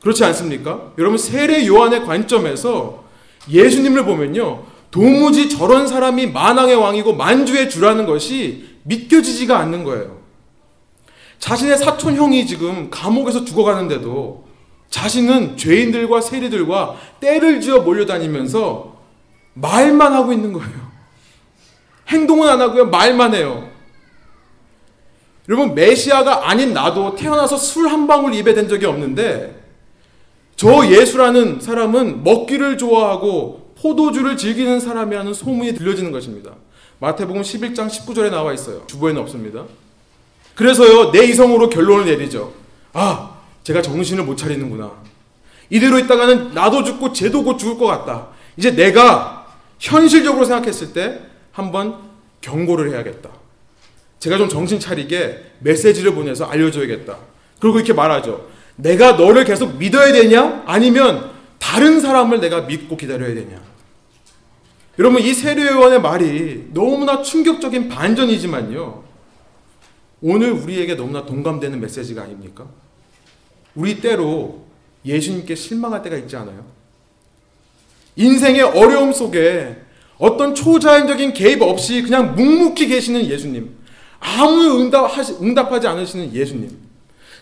그렇지 0.00 0.24
않습니까? 0.24 0.92
여러분 0.98 1.18
세례 1.18 1.66
요한의 1.66 2.04
관점에서 2.04 3.04
예수님을 3.48 4.04
보면요. 4.04 4.64
도무지 4.90 5.48
저런 5.48 5.86
사람이 5.86 6.28
만왕의 6.28 6.76
왕이고 6.76 7.14
만주의 7.14 7.68
주라는 7.68 8.06
것이 8.06 8.76
믿겨지지가 8.84 9.58
않는 9.58 9.84
거예요. 9.84 10.16
자신의 11.38 11.76
사촌 11.76 12.16
형이 12.16 12.46
지금 12.46 12.88
감옥에서 12.90 13.44
죽어가는데도 13.44 14.46
자신은 14.88 15.56
죄인들과 15.56 16.20
세리들과 16.20 16.96
때를 17.20 17.60
지어 17.60 17.80
몰려다니면서 17.80 18.96
말만 19.54 20.12
하고 20.12 20.32
있는 20.32 20.52
거예요. 20.52 20.86
행동은 22.08 22.48
안 22.48 22.60
하고요. 22.60 22.86
말만 22.86 23.34
해요. 23.34 23.68
여러분 25.48 25.74
메시아가 25.74 26.48
아닌 26.48 26.72
나도 26.72 27.14
태어나서 27.14 27.56
술 27.56 27.86
한 27.88 28.06
방울 28.06 28.34
입에 28.34 28.54
댄 28.54 28.68
적이 28.68 28.86
없는데 28.86 29.62
저 30.56 30.86
예수라는 30.88 31.60
사람은 31.60 32.24
먹기를 32.24 32.78
좋아하고 32.78 33.65
포도주를 33.80 34.36
즐기는 34.36 34.80
사람이라는 34.80 35.34
소문이 35.34 35.74
들려지는 35.74 36.12
것입니다. 36.12 36.52
마태복음 36.98 37.42
11장 37.42 37.88
19절에 37.88 38.30
나와 38.30 38.52
있어요. 38.52 38.86
주보에는 38.86 39.20
없습니다. 39.22 39.64
그래서요, 40.54 41.12
내 41.12 41.24
이성으로 41.26 41.68
결론을 41.68 42.06
내리죠. 42.06 42.52
아, 42.94 43.36
제가 43.62 43.82
정신을 43.82 44.24
못 44.24 44.36
차리는구나. 44.36 44.90
이대로 45.68 45.98
있다가는 45.98 46.54
나도 46.54 46.84
죽고 46.84 47.12
쟤도 47.12 47.44
곧 47.44 47.58
죽을 47.58 47.76
것 47.78 47.86
같다. 47.86 48.28
이제 48.56 48.74
내가 48.74 49.46
현실적으로 49.78 50.44
생각했을 50.44 50.92
때 50.92 51.20
한번 51.52 51.98
경고를 52.40 52.92
해야겠다. 52.92 53.30
제가 54.18 54.38
좀 54.38 54.48
정신 54.48 54.80
차리게 54.80 55.42
메시지를 55.60 56.14
보내서 56.14 56.46
알려줘야겠다. 56.46 57.16
그리고 57.60 57.78
이렇게 57.78 57.92
말하죠. 57.92 58.48
내가 58.76 59.12
너를 59.12 59.44
계속 59.44 59.76
믿어야 59.76 60.12
되냐? 60.12 60.62
아니면 60.66 61.30
다른 61.58 62.00
사람을 62.00 62.40
내가 62.40 62.62
믿고 62.62 62.96
기다려야 62.96 63.34
되냐? 63.34 63.60
여러분 64.98 65.20
이 65.20 65.34
세례요한의 65.34 66.00
말이 66.00 66.68
너무나 66.72 67.22
충격적인 67.22 67.88
반전이지만요. 67.88 69.04
오늘 70.22 70.52
우리에게 70.52 70.94
너무나 70.94 71.26
동감되는 71.26 71.80
메시지가 71.80 72.22
아닙니까? 72.22 72.66
우리 73.74 74.00
때로 74.00 74.64
예수님께 75.04 75.54
실망할 75.54 76.02
때가 76.02 76.16
있지 76.16 76.36
않아요? 76.36 76.64
인생의 78.16 78.62
어려움 78.62 79.12
속에 79.12 79.76
어떤 80.18 80.54
초자연적인 80.54 81.34
개입 81.34 81.60
없이 81.60 82.02
그냥 82.02 82.34
묵묵히 82.34 82.88
계시는 82.88 83.26
예수님. 83.26 83.76
아무 84.18 84.80
응답하지, 84.80 85.36
응답하지 85.42 85.86
않으시는 85.86 86.32
예수님. 86.32 86.70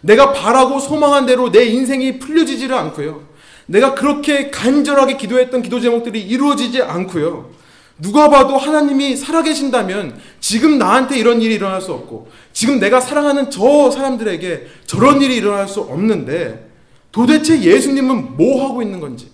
내가 0.00 0.32
바라고 0.32 0.80
소망한 0.80 1.24
대로 1.24 1.50
내 1.50 1.64
인생이 1.64 2.18
풀려지지를 2.18 2.74
않고요. 2.76 3.26
내가 3.66 3.94
그렇게 3.94 4.50
간절하게 4.50 5.16
기도했던 5.16 5.62
기도 5.62 5.80
제목들이 5.80 6.20
이루어지지 6.20 6.82
않고요. 6.82 7.50
누가 7.98 8.28
봐도 8.28 8.56
하나님이 8.56 9.16
살아계신다면 9.16 10.18
지금 10.40 10.78
나한테 10.78 11.16
이런 11.16 11.40
일이 11.40 11.54
일어날 11.54 11.80
수 11.80 11.92
없고 11.92 12.28
지금 12.52 12.80
내가 12.80 13.00
사랑하는 13.00 13.50
저 13.50 13.90
사람들에게 13.90 14.66
저런 14.86 15.22
일이 15.22 15.36
일어날 15.36 15.68
수 15.68 15.80
없는데 15.80 16.70
도대체 17.12 17.60
예수님은 17.62 18.36
뭐 18.36 18.68
하고 18.68 18.82
있는 18.82 18.98
건지 18.98 19.30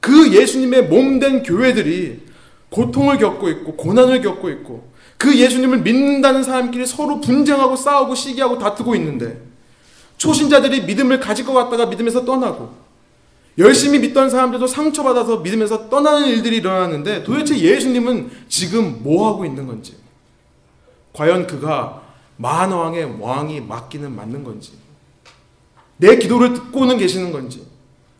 그 0.00 0.32
예수님의 0.32 0.88
몸된 0.88 1.44
교회들이 1.44 2.22
고통을 2.70 3.18
겪고 3.18 3.48
있고 3.50 3.76
고난을 3.76 4.20
겪고 4.22 4.50
있고 4.50 4.90
그 5.16 5.36
예수님을 5.36 5.82
믿는다는 5.82 6.42
사람끼리 6.42 6.86
서로 6.86 7.20
분쟁하고 7.20 7.76
싸우고 7.76 8.14
시기하고 8.14 8.58
다투고 8.58 8.96
있는데 8.96 9.49
초신자들이 10.20 10.82
믿음을 10.82 11.18
가질 11.18 11.46
것 11.46 11.54
같다가 11.54 11.86
믿음에서 11.86 12.26
떠나고 12.26 12.74
열심히 13.56 13.98
믿던 14.00 14.28
사람들도 14.28 14.66
상처받아서 14.66 15.38
믿음에서 15.38 15.88
떠나는 15.88 16.28
일들이 16.28 16.58
일어나는데 16.58 17.22
도대체 17.24 17.58
예수님은 17.58 18.30
지금 18.46 19.02
뭐 19.02 19.28
하고 19.28 19.46
있는 19.46 19.66
건지 19.66 19.96
과연 21.14 21.46
그가 21.46 22.02
만왕의 22.36 23.16
왕이 23.18 23.62
맞기는 23.62 24.14
맞는 24.14 24.44
건지 24.44 24.72
내 25.96 26.18
기도를 26.18 26.52
듣고는 26.52 26.98
계시는 26.98 27.32
건지 27.32 27.66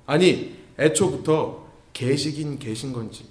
아니 0.06 0.56
애초부터 0.78 1.66
계시긴 1.92 2.58
계신 2.58 2.94
건지. 2.94 3.26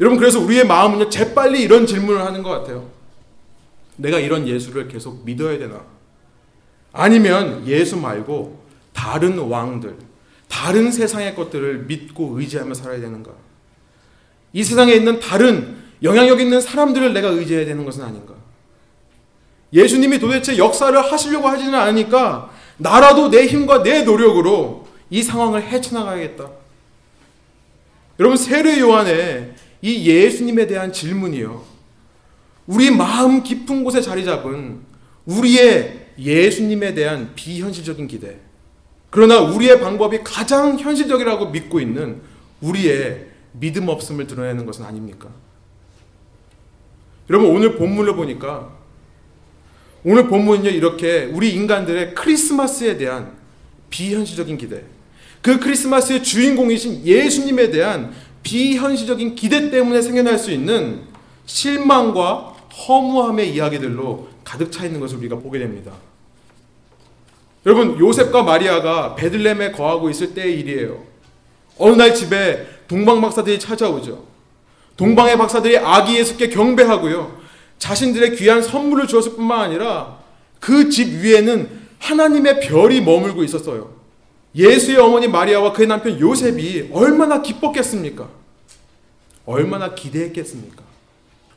여러분 0.00 0.18
그래서 0.18 0.40
우리의 0.40 0.66
마음은요 0.66 1.10
재빨리 1.10 1.60
이런 1.60 1.86
질문을 1.86 2.24
하는 2.24 2.42
것 2.42 2.48
같아요. 2.48 2.88
내가 3.96 4.18
이런 4.18 4.48
예수를 4.48 4.88
계속 4.88 5.26
믿어야 5.26 5.58
되나 5.58 5.99
아니면 6.92 7.66
예수 7.66 7.96
말고 7.96 8.60
다른 8.92 9.38
왕들 9.38 9.96
다른 10.48 10.90
세상의 10.90 11.34
것들을 11.34 11.84
믿고 11.86 12.38
의지하며 12.38 12.74
살아야 12.74 13.00
되는가 13.00 13.30
이 14.52 14.64
세상에 14.64 14.92
있는 14.92 15.20
다른 15.20 15.76
영향력 16.02 16.40
있는 16.40 16.60
사람들을 16.60 17.12
내가 17.12 17.28
의지해야 17.28 17.64
되는 17.64 17.84
것은 17.84 18.02
아닌가 18.02 18.34
예수님이 19.72 20.18
도대체 20.18 20.58
역사를 20.58 21.00
하시려고 21.00 21.48
하지는 21.48 21.74
않으니까 21.78 22.50
나라도 22.76 23.30
내 23.30 23.46
힘과 23.46 23.82
내 23.82 24.02
노력으로 24.02 24.88
이 25.10 25.22
상황을 25.22 25.62
헤쳐나가야겠다. 25.62 26.48
여러분 28.18 28.36
세례 28.36 28.78
요한의 28.80 29.54
이 29.82 30.06
예수님에 30.06 30.66
대한 30.66 30.92
질문이요. 30.92 31.62
우리 32.66 32.90
마음 32.90 33.42
깊은 33.42 33.84
곳에 33.84 34.00
자리 34.00 34.24
잡은 34.24 34.80
우리의 35.26 35.99
예수님에 36.20 36.94
대한 36.94 37.32
비현실적인 37.34 38.06
기대. 38.06 38.36
그러나 39.10 39.40
우리의 39.40 39.80
방법이 39.80 40.20
가장 40.22 40.78
현실적이라고 40.78 41.50
믿고 41.50 41.80
있는 41.80 42.20
우리의 42.60 43.26
믿음 43.52 43.88
없음을 43.88 44.26
드러내는 44.26 44.66
것은 44.66 44.84
아닙니까? 44.84 45.28
여러분 47.28 47.50
오늘 47.50 47.76
본문을 47.76 48.14
보니까 48.14 48.70
오늘 50.04 50.28
본문은요 50.28 50.70
이렇게 50.70 51.24
우리 51.32 51.52
인간들의 51.54 52.14
크리스마스에 52.14 52.96
대한 52.96 53.32
비현실적인 53.90 54.56
기대, 54.56 54.82
그 55.42 55.58
크리스마스의 55.58 56.22
주인공이신 56.22 57.04
예수님에 57.04 57.70
대한 57.70 58.12
비현실적인 58.42 59.34
기대 59.34 59.70
때문에 59.70 60.00
생겨날 60.00 60.38
수 60.38 60.50
있는 60.50 61.02
실망과 61.46 62.56
허무함의 62.88 63.52
이야기들로 63.54 64.28
가득 64.44 64.70
차 64.70 64.84
있는 64.84 65.00
것을 65.00 65.18
우리가 65.18 65.36
보게 65.36 65.58
됩니다. 65.58 65.92
여러분 67.66 67.98
요셉과 67.98 68.42
마리아가 68.42 69.14
베들렘에 69.14 69.72
거하고 69.72 70.08
있을 70.10 70.34
때의 70.34 70.58
일이에요. 70.60 71.02
어느 71.78 71.94
날 71.94 72.14
집에 72.14 72.66
동방 72.88 73.20
박사들이 73.20 73.58
찾아오죠. 73.58 74.24
동방의 74.96 75.38
박사들이 75.38 75.78
아기 75.78 76.16
예수께 76.18 76.48
경배하고요. 76.48 77.38
자신들의 77.78 78.36
귀한 78.36 78.62
선물을 78.62 79.06
주었을 79.06 79.32
뿐만 79.34 79.60
아니라 79.60 80.18
그 80.58 80.90
집 80.90 81.22
위에는 81.22 81.80
하나님의 81.98 82.60
별이 82.60 83.00
머물고 83.00 83.44
있었어요. 83.44 83.92
예수의 84.54 84.98
어머니 84.98 85.28
마리아와 85.28 85.72
그의 85.72 85.86
남편 85.86 86.18
요셉이 86.18 86.90
얼마나 86.92 87.40
기뻤겠습니까? 87.40 88.28
얼마나 89.46 89.94
기대했겠습니까? 89.94 90.82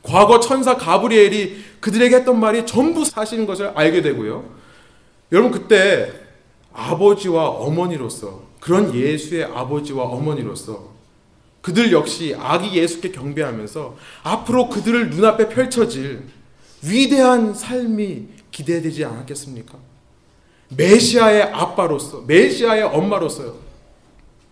과거 0.02 0.38
천사 0.40 0.76
가브리엘이 0.76 1.64
그들에게 1.80 2.16
했던 2.16 2.38
말이 2.38 2.64
전부 2.66 3.04
사실인 3.04 3.46
것을 3.46 3.72
알게 3.74 4.02
되고요. 4.02 4.44
여러분 5.34 5.50
그때 5.50 6.12
아버지와 6.72 7.48
어머니로서 7.48 8.44
그런 8.60 8.94
예수의 8.94 9.44
아버지와 9.44 10.04
어머니로서 10.04 10.94
그들 11.60 11.90
역시 11.90 12.36
아기 12.38 12.78
예수께 12.78 13.10
경배하면서 13.10 13.96
앞으로 14.22 14.68
그들을 14.68 15.10
눈앞에 15.10 15.48
펼쳐질 15.48 16.22
위대한 16.82 17.52
삶이 17.52 18.28
기대되지 18.52 19.04
않았겠습니까? 19.06 19.76
메시아의 20.76 21.42
아빠로서, 21.42 22.22
메시아의 22.28 22.84
엄마로서요. 22.84 23.56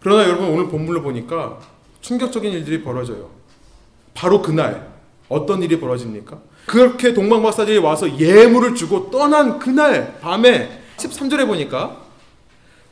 그러나 0.00 0.24
여러분 0.24 0.48
오늘 0.48 0.68
본문을 0.68 1.02
보니까 1.02 1.60
충격적인 2.00 2.50
일들이 2.52 2.82
벌어져요. 2.82 3.30
바로 4.14 4.42
그날 4.42 4.90
어떤 5.28 5.62
일이 5.62 5.78
벌어집니까? 5.78 6.40
그렇게 6.66 7.12
동방박사들이 7.12 7.78
와서 7.78 8.18
예물을 8.18 8.74
주고 8.74 9.10
떠난 9.10 9.58
그날 9.58 10.18
밤에 10.20 10.82
13절에 10.96 11.46
보니까 11.46 11.96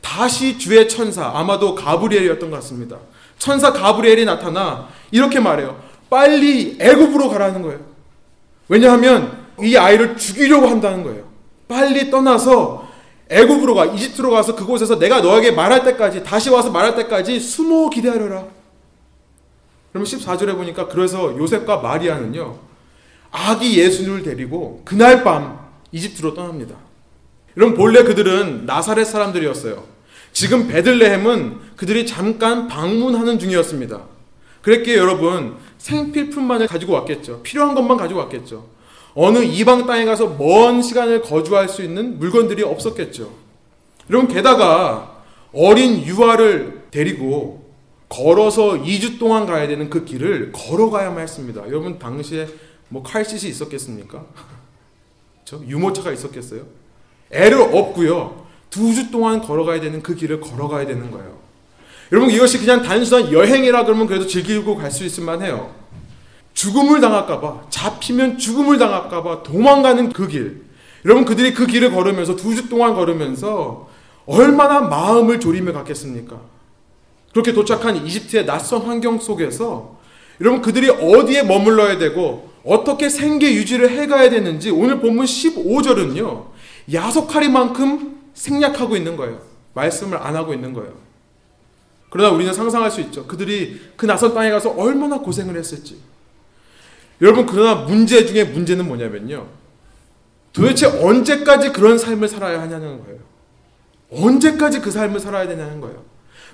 다시 0.01 0.57
주의 0.57 0.87
천사 0.89 1.27
아마도 1.33 1.75
가브리엘이었던 1.75 2.49
것 2.49 2.57
같습니다. 2.57 2.97
천사 3.37 3.71
가브리엘이 3.71 4.25
나타나 4.25 4.89
이렇게 5.11 5.39
말해요. 5.39 5.79
빨리 6.09 6.77
애굽으로 6.79 7.29
가라는 7.29 7.61
거예요. 7.61 7.79
왜냐하면 8.67 9.45
이 9.61 9.77
아이를 9.77 10.17
죽이려고 10.17 10.67
한다는 10.67 11.03
거예요. 11.03 11.23
빨리 11.67 12.11
떠나서 12.11 12.89
애굽으로 13.29 13.75
가, 13.75 13.85
이집트로 13.85 14.29
가서 14.29 14.55
그곳에서 14.55 14.99
내가 14.99 15.21
너에게 15.21 15.51
말할 15.51 15.85
때까지 15.85 16.23
다시 16.23 16.49
와서 16.49 16.69
말할 16.69 16.95
때까지 16.95 17.39
숨어 17.39 17.89
기다려라. 17.89 18.45
그러면 19.91 20.05
14절에 20.05 20.55
보니까 20.55 20.87
그래서 20.87 21.37
요셉과 21.37 21.77
마리아는요. 21.77 22.70
아기 23.31 23.79
예수를 23.79 24.23
데리고 24.23 24.81
그날 24.85 25.23
밤 25.23 25.59
이집트로 25.91 26.33
떠납니다. 26.33 26.75
여러분 27.57 27.75
본래 27.75 28.03
그들은 28.03 28.65
나사렛 28.65 29.07
사람들이었어요. 29.07 29.83
지금 30.33 30.67
베들레헴은 30.67 31.57
그들이 31.75 32.05
잠깐 32.05 32.67
방문하는 32.67 33.39
중이었습니다. 33.39 34.01
그랬기에 34.61 34.95
여러분 34.95 35.55
생필품만을 35.77 36.67
가지고 36.67 36.93
왔겠죠. 36.93 37.41
필요한 37.41 37.75
것만 37.75 37.97
가지고 37.97 38.19
왔겠죠. 38.21 38.67
어느 39.13 39.39
이방 39.39 39.85
땅에 39.87 40.05
가서 40.05 40.35
먼 40.37 40.81
시간을 40.81 41.21
거주할 41.21 41.67
수 41.67 41.83
있는 41.83 42.19
물건들이 42.19 42.63
없었겠죠. 42.63 43.31
여러분 44.09 44.33
게다가 44.33 45.23
어린 45.53 46.05
유아를 46.05 46.83
데리고 46.91 47.61
걸어서 48.07 48.73
2주 48.83 49.19
동안 49.19 49.45
가야 49.45 49.67
되는 49.67 49.89
그 49.89 50.05
길을 50.05 50.51
걸어가야만 50.53 51.21
했습니다. 51.21 51.63
여러분 51.67 51.97
당시에 51.97 52.47
뭐 52.91 53.01
칼시시 53.01 53.47
있었겠습니까? 53.49 54.23
저 55.45 55.57
유모차가 55.65 56.11
있었겠어요? 56.11 56.63
애를 57.31 57.61
업고요. 57.61 58.45
두 58.69 58.93
주 58.93 59.09
동안 59.11 59.41
걸어가야 59.41 59.81
되는 59.81 60.01
그 60.01 60.15
길을 60.15 60.39
걸어가야 60.41 60.85
되는 60.85 61.09
거예요. 61.11 61.39
여러분 62.11 62.29
이것이 62.29 62.57
그냥 62.59 62.81
단순한 62.83 63.31
여행이라 63.31 63.85
그러면 63.85 64.07
그래도 64.07 64.27
즐기고 64.27 64.75
갈 64.77 64.91
수 64.91 65.03
있을 65.05 65.23
만해요. 65.23 65.73
죽음을 66.53 66.99
당할까봐 66.99 67.67
잡히면 67.69 68.37
죽음을 68.37 68.77
당할까봐 68.77 69.43
도망가는 69.43 70.11
그 70.11 70.27
길. 70.27 70.63
여러분 71.05 71.23
그들이 71.25 71.53
그 71.53 71.65
길을 71.65 71.91
걸으면서 71.91 72.35
두 72.35 72.53
주 72.55 72.67
동안 72.69 72.93
걸으면서 72.93 73.89
얼마나 74.25 74.81
마음을 74.81 75.39
졸이며 75.39 75.71
갔겠습니까? 75.73 76.39
그렇게 77.31 77.53
도착한 77.53 78.05
이집트의 78.05 78.45
낯선 78.45 78.81
환경 78.83 79.17
속에서 79.19 79.97
여러분 80.41 80.61
그들이 80.61 80.89
어디에 80.89 81.43
머물러야 81.43 81.97
되고 81.97 82.50
어떻게 82.63 83.09
생계 83.09 83.53
유지를 83.53 83.89
해가야 83.89 84.29
되는지 84.29 84.69
오늘 84.69 84.99
본문 84.99 85.25
15절은요 85.25 86.45
야속하리만큼 86.91 88.21
생략하고 88.33 88.95
있는 88.95 89.15
거예요. 89.17 89.41
말씀을 89.73 90.17
안 90.17 90.35
하고 90.35 90.53
있는 90.53 90.73
거예요. 90.73 90.93
그러나 92.09 92.29
우리는 92.29 92.53
상상할 92.53 92.91
수 92.91 92.99
있죠. 93.01 93.25
그들이 93.25 93.79
그 93.95 94.05
낯선 94.05 94.33
땅에 94.33 94.49
가서 94.51 94.71
얼마나 94.71 95.19
고생을 95.19 95.55
했을지. 95.55 95.97
여러분, 97.21 97.45
그러나 97.45 97.75
문제 97.75 98.25
중에 98.25 98.43
문제는 98.43 98.85
뭐냐면요. 98.87 99.47
도대체 100.51 100.87
언제까지 100.87 101.71
그런 101.71 101.97
삶을 101.97 102.27
살아야 102.27 102.61
하냐는 102.61 103.01
거예요. 103.03 103.19
언제까지 104.11 104.81
그 104.81 104.91
삶을 104.91 105.19
살아야 105.21 105.47
되냐는 105.47 105.79
거예요. 105.79 106.03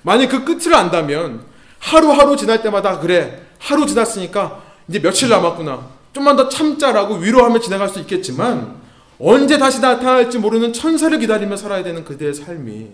만약 0.02 0.28
그 0.28 0.44
끝을 0.44 0.74
안다면 0.74 1.44
하루하루 1.80 2.36
지날 2.36 2.62
때마다 2.62 3.00
그래. 3.00 3.42
하루 3.58 3.84
지났으니까 3.86 4.62
이제 4.88 5.00
며칠 5.00 5.28
남았구나. 5.28 5.97
좀만 6.18 6.36
더 6.36 6.48
참자라고 6.48 7.16
위로하며 7.16 7.60
지나갈 7.60 7.88
수 7.88 8.00
있겠지만 8.00 8.76
언제 9.20 9.58
다시 9.58 9.80
나타날지 9.80 10.38
모르는 10.38 10.72
천사를 10.72 11.16
기다리며 11.18 11.56
살아야 11.56 11.82
되는 11.82 12.04
그대의 12.04 12.34
삶이 12.34 12.90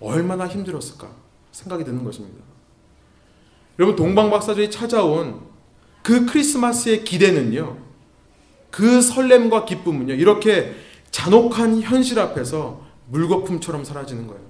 얼마나 0.00 0.46
힘들었을까 0.46 1.08
생각이 1.52 1.84
드는 1.84 2.02
것입니다. 2.04 2.44
여러분 3.78 3.96
동방박사들이 3.96 4.70
찾아온 4.70 5.40
그 6.02 6.26
크리스마스의 6.26 7.04
기대는요. 7.04 7.76
그 8.70 9.00
설렘과 9.00 9.64
기쁨은요. 9.64 10.14
이렇게 10.14 10.74
잔혹한 11.10 11.80
현실 11.80 12.18
앞에서 12.18 12.84
물거품처럼 13.08 13.84
사라지는 13.84 14.26
거예요. 14.26 14.42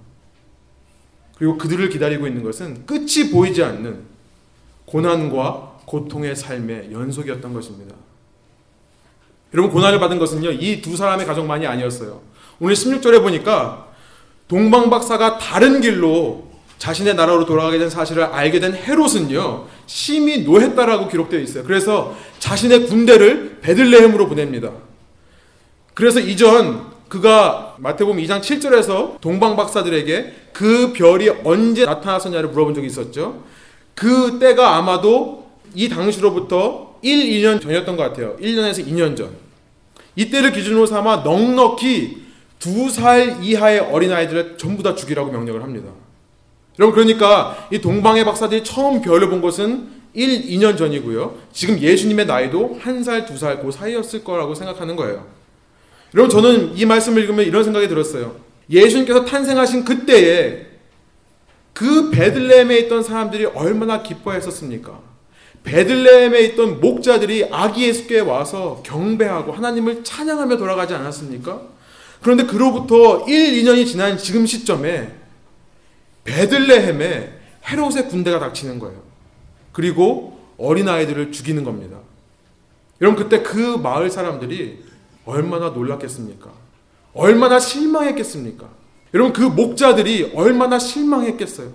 그리고 1.38 1.58
그들을 1.58 1.88
기다리고 1.88 2.26
있는 2.26 2.42
것은 2.42 2.86
끝이 2.86 3.30
보이지 3.30 3.62
않는 3.62 4.04
고난과 4.86 5.75
고통의 5.86 6.36
삶의 6.36 6.90
연속이었던 6.92 7.54
것입니다. 7.54 7.94
여러분 9.54 9.72
고난을 9.72 9.98
받은 10.00 10.18
것은요. 10.18 10.50
이 10.52 10.82
두 10.82 10.96
사람의 10.96 11.24
가족만이 11.26 11.66
아니었어요. 11.66 12.20
오늘 12.60 12.74
16절에 12.74 13.22
보니까 13.22 13.86
동방 14.48 14.90
박사가 14.90 15.38
다른 15.38 15.80
길로 15.80 16.46
자신의 16.78 17.14
나라로 17.14 17.46
돌아가게 17.46 17.78
된 17.78 17.88
사실을 17.88 18.24
알게 18.24 18.60
된 18.60 18.74
헤롯은요. 18.74 19.66
심히 19.86 20.42
노했다라고 20.42 21.08
기록되어 21.08 21.40
있어요. 21.40 21.64
그래서 21.64 22.14
자신의 22.38 22.86
군대를 22.86 23.60
베들레헴으로 23.62 24.28
보냅니다. 24.28 24.72
그래서 25.94 26.20
이전 26.20 26.94
그가 27.08 27.76
마태복음 27.78 28.18
2장 28.18 28.40
7절에서 28.40 29.20
동방 29.20 29.56
박사들에게 29.56 30.34
그 30.52 30.92
별이 30.92 31.30
언제 31.44 31.86
나타났었냐를 31.86 32.50
물어본 32.50 32.74
적이 32.74 32.88
있었죠. 32.88 33.42
그 33.94 34.38
때가 34.38 34.76
아마도 34.76 35.45
이 35.74 35.88
당시로부터 35.88 36.96
1, 37.02 37.42
2년 37.42 37.60
전이었던 37.60 37.96
것 37.96 38.02
같아요. 38.02 38.36
1년에서 38.38 38.86
2년 38.86 39.16
전. 39.16 39.30
이때를 40.16 40.52
기준으로 40.52 40.86
삼아 40.86 41.16
넉넉히 41.18 42.24
두 42.58 42.88
살 42.90 43.44
이하의 43.44 43.80
어린아이들을 43.80 44.56
전부 44.58 44.82
다 44.82 44.94
죽이라고 44.94 45.30
명령을 45.30 45.62
합니다. 45.62 45.90
여러분 46.78 46.94
그러니까 46.94 47.68
이 47.70 47.78
동방의 47.80 48.24
박사들이 48.24 48.64
처음 48.64 49.00
별을 49.02 49.28
본 49.28 49.40
것은 49.40 49.88
1, 50.14 50.42
2년 50.58 50.78
전이고요. 50.78 51.36
지금 51.52 51.78
예수님의 51.78 52.26
나이도 52.26 52.78
한 52.80 53.04
살, 53.04 53.26
두 53.26 53.34
살 53.36 53.60
그 53.60 53.70
사이였을 53.70 54.24
거라고 54.24 54.54
생각하는 54.54 54.96
거예요. 54.96 55.26
여러분 56.14 56.30
저는 56.30 56.76
이 56.76 56.86
말씀을 56.86 57.22
읽으면 57.22 57.44
이런 57.44 57.62
생각이 57.64 57.86
들었어요. 57.88 58.36
예수님께서 58.70 59.24
탄생하신 59.26 59.84
그때에 59.84 60.66
그 61.74 62.10
베들레헴에 62.10 62.78
있던 62.78 63.02
사람들이 63.02 63.44
얼마나 63.46 64.02
기뻐했었습니까? 64.02 64.98
베들레헴에 65.66 66.40
있던 66.42 66.80
목자들이 66.80 67.48
아기 67.50 67.88
예수께 67.88 68.20
와서 68.20 68.80
경배하고 68.84 69.52
하나님을 69.52 70.04
찬양하며 70.04 70.56
돌아가지 70.56 70.94
않았습니까? 70.94 71.60
그런데 72.22 72.46
그로부터 72.46 73.26
1, 73.26 73.64
2년이 73.64 73.86
지난 73.86 74.16
지금 74.16 74.46
시점에 74.46 75.12
베들레헴에 76.24 77.40
헤롯의 77.68 78.08
군대가 78.08 78.38
닥치는 78.38 78.78
거예요. 78.78 79.02
그리고 79.72 80.38
어린아이들을 80.56 81.32
죽이는 81.32 81.64
겁니다. 81.64 81.98
여러분 83.00 83.22
그때 83.22 83.42
그 83.42 83.58
마을 83.76 84.08
사람들이 84.08 84.84
얼마나 85.24 85.70
놀랐겠습니까? 85.70 86.48
얼마나 87.12 87.58
실망했겠습니까? 87.58 88.68
여러분 89.14 89.32
그 89.32 89.42
목자들이 89.42 90.32
얼마나 90.34 90.78
실망했겠어요? 90.78 91.72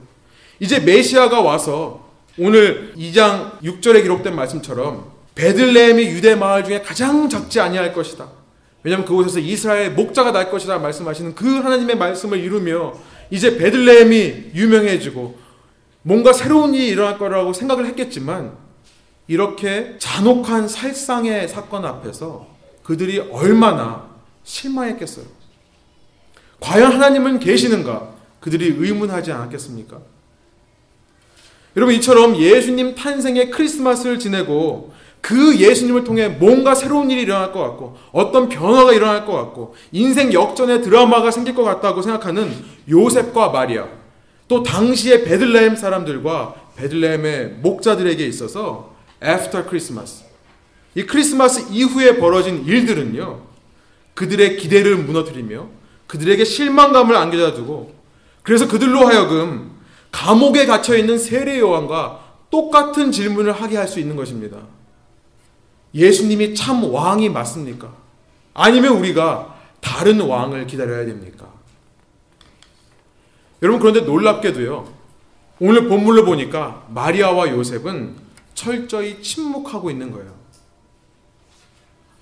이제 0.62 0.80
메시아가 0.80 1.42
와서 1.42 2.11
오늘 2.44 2.96
2장 2.98 3.60
6절에 3.60 4.02
기록된 4.02 4.36
말씀처럼 4.36 5.12
베들레헴이 5.36 6.08
유대 6.08 6.34
마을 6.34 6.64
중에 6.64 6.82
가장 6.82 7.30
작지 7.30 7.60
아니할 7.60 7.94
것이다. 7.94 8.30
왜냐하면 8.82 9.06
그곳에서 9.06 9.38
이스라엘 9.38 9.92
목자가 9.92 10.32
날 10.32 10.50
것이다 10.50 10.80
말씀하시는 10.80 11.36
그 11.36 11.60
하나님의 11.60 11.98
말씀을 11.98 12.40
이루며 12.40 12.96
이제 13.30 13.58
베들레헴이 13.58 14.54
유명해지고 14.56 15.38
뭔가 16.02 16.34
새로운 16.34 16.74
일이 16.74 16.88
일어날 16.88 17.20
거라고 17.20 17.54
생각을 17.54 17.86
했겠지만 17.86 18.54
이렇게 19.28 19.98
잔혹한 20.00 20.68
살상의 20.68 21.48
사건 21.48 21.86
앞에서 21.86 22.48
그들이 22.82 23.20
얼마나 23.20 24.10
실망했겠어요. 24.44 25.26
과연 26.60 26.92
하나님은 26.92 27.38
계시는가? 27.40 28.10
그들이 28.40 28.78
의문하지 28.80 29.32
않았겠습니까? 29.32 30.00
여러분 31.76 31.96
이처럼 31.96 32.36
예수님 32.36 32.96
탄생의 32.96 33.50
크리스마스를 33.50 34.20
지내고 34.20 34.94
그 35.22 35.58
예수님을 35.58 36.04
통해 36.04 36.28
뭔가 36.28 36.74
새로운 36.74 37.12
일이 37.12 37.22
일어날 37.22 37.52
것 37.52 37.60
같고 37.60 37.96
어떤 38.12 38.50
변화가 38.50 38.92
일어날 38.92 39.26
것 39.26 39.34
같고 39.34 39.76
인생 39.92 40.34
역전의 40.34 40.82
드라마가 40.82 41.32
생길 41.32 41.54
것 41.54 41.64
같다고 41.64 42.02
생각하는 42.02 42.52
요셉과 42.90 43.50
마리아 43.50 43.88
또 44.48 44.64
당시의 44.64 45.24
베들레헴 45.24 45.76
사람들과 45.76 46.56
베들레헴의 46.76 47.60
목자들에게 47.62 48.26
있어서 48.26 48.96
After 49.24 49.66
Christmas 49.66 50.26
이 50.96 51.04
크리스마스 51.04 51.68
이후에 51.72 52.18
벌어진 52.18 52.66
일들은요 52.66 53.42
그들의 54.16 54.58
기대를 54.58 54.98
무너뜨리며 54.98 55.68
그들에게 56.08 56.44
실망감을 56.44 57.16
안겨다 57.16 57.54
주고 57.54 57.94
그래서 58.42 58.68
그들로 58.68 59.08
하여금 59.08 59.71
감옥에 60.12 60.66
갇혀 60.66 60.96
있는 60.98 61.18
세례 61.18 61.60
요한과 61.60 62.20
똑같은 62.50 63.12
질문을 63.12 63.54
하게 63.54 63.78
할 63.78 63.88
수 63.88 64.00
있는 64.00 64.16
것입니다. 64.16 64.58
예수님이 65.94 66.54
참 66.56 66.84
왕이 66.84 67.30
맞습니까? 67.30 67.94
아니면 68.54 68.98
우리가 68.98 69.56
다른 69.80 70.20
왕을 70.22 70.68
기다려야 70.68 71.06
됩니까? 71.06 71.48
여러분 73.62 73.80
그런데 73.80 74.02
놀랍게도요. 74.02 75.02
오늘 75.60 75.88
본문을 75.88 76.26
보니까 76.26 76.86
마리아와 76.90 77.50
요셉은 77.50 78.16
철저히 78.54 79.22
침묵하고 79.22 79.92
있는 79.92 80.12
거예요. 80.12 80.34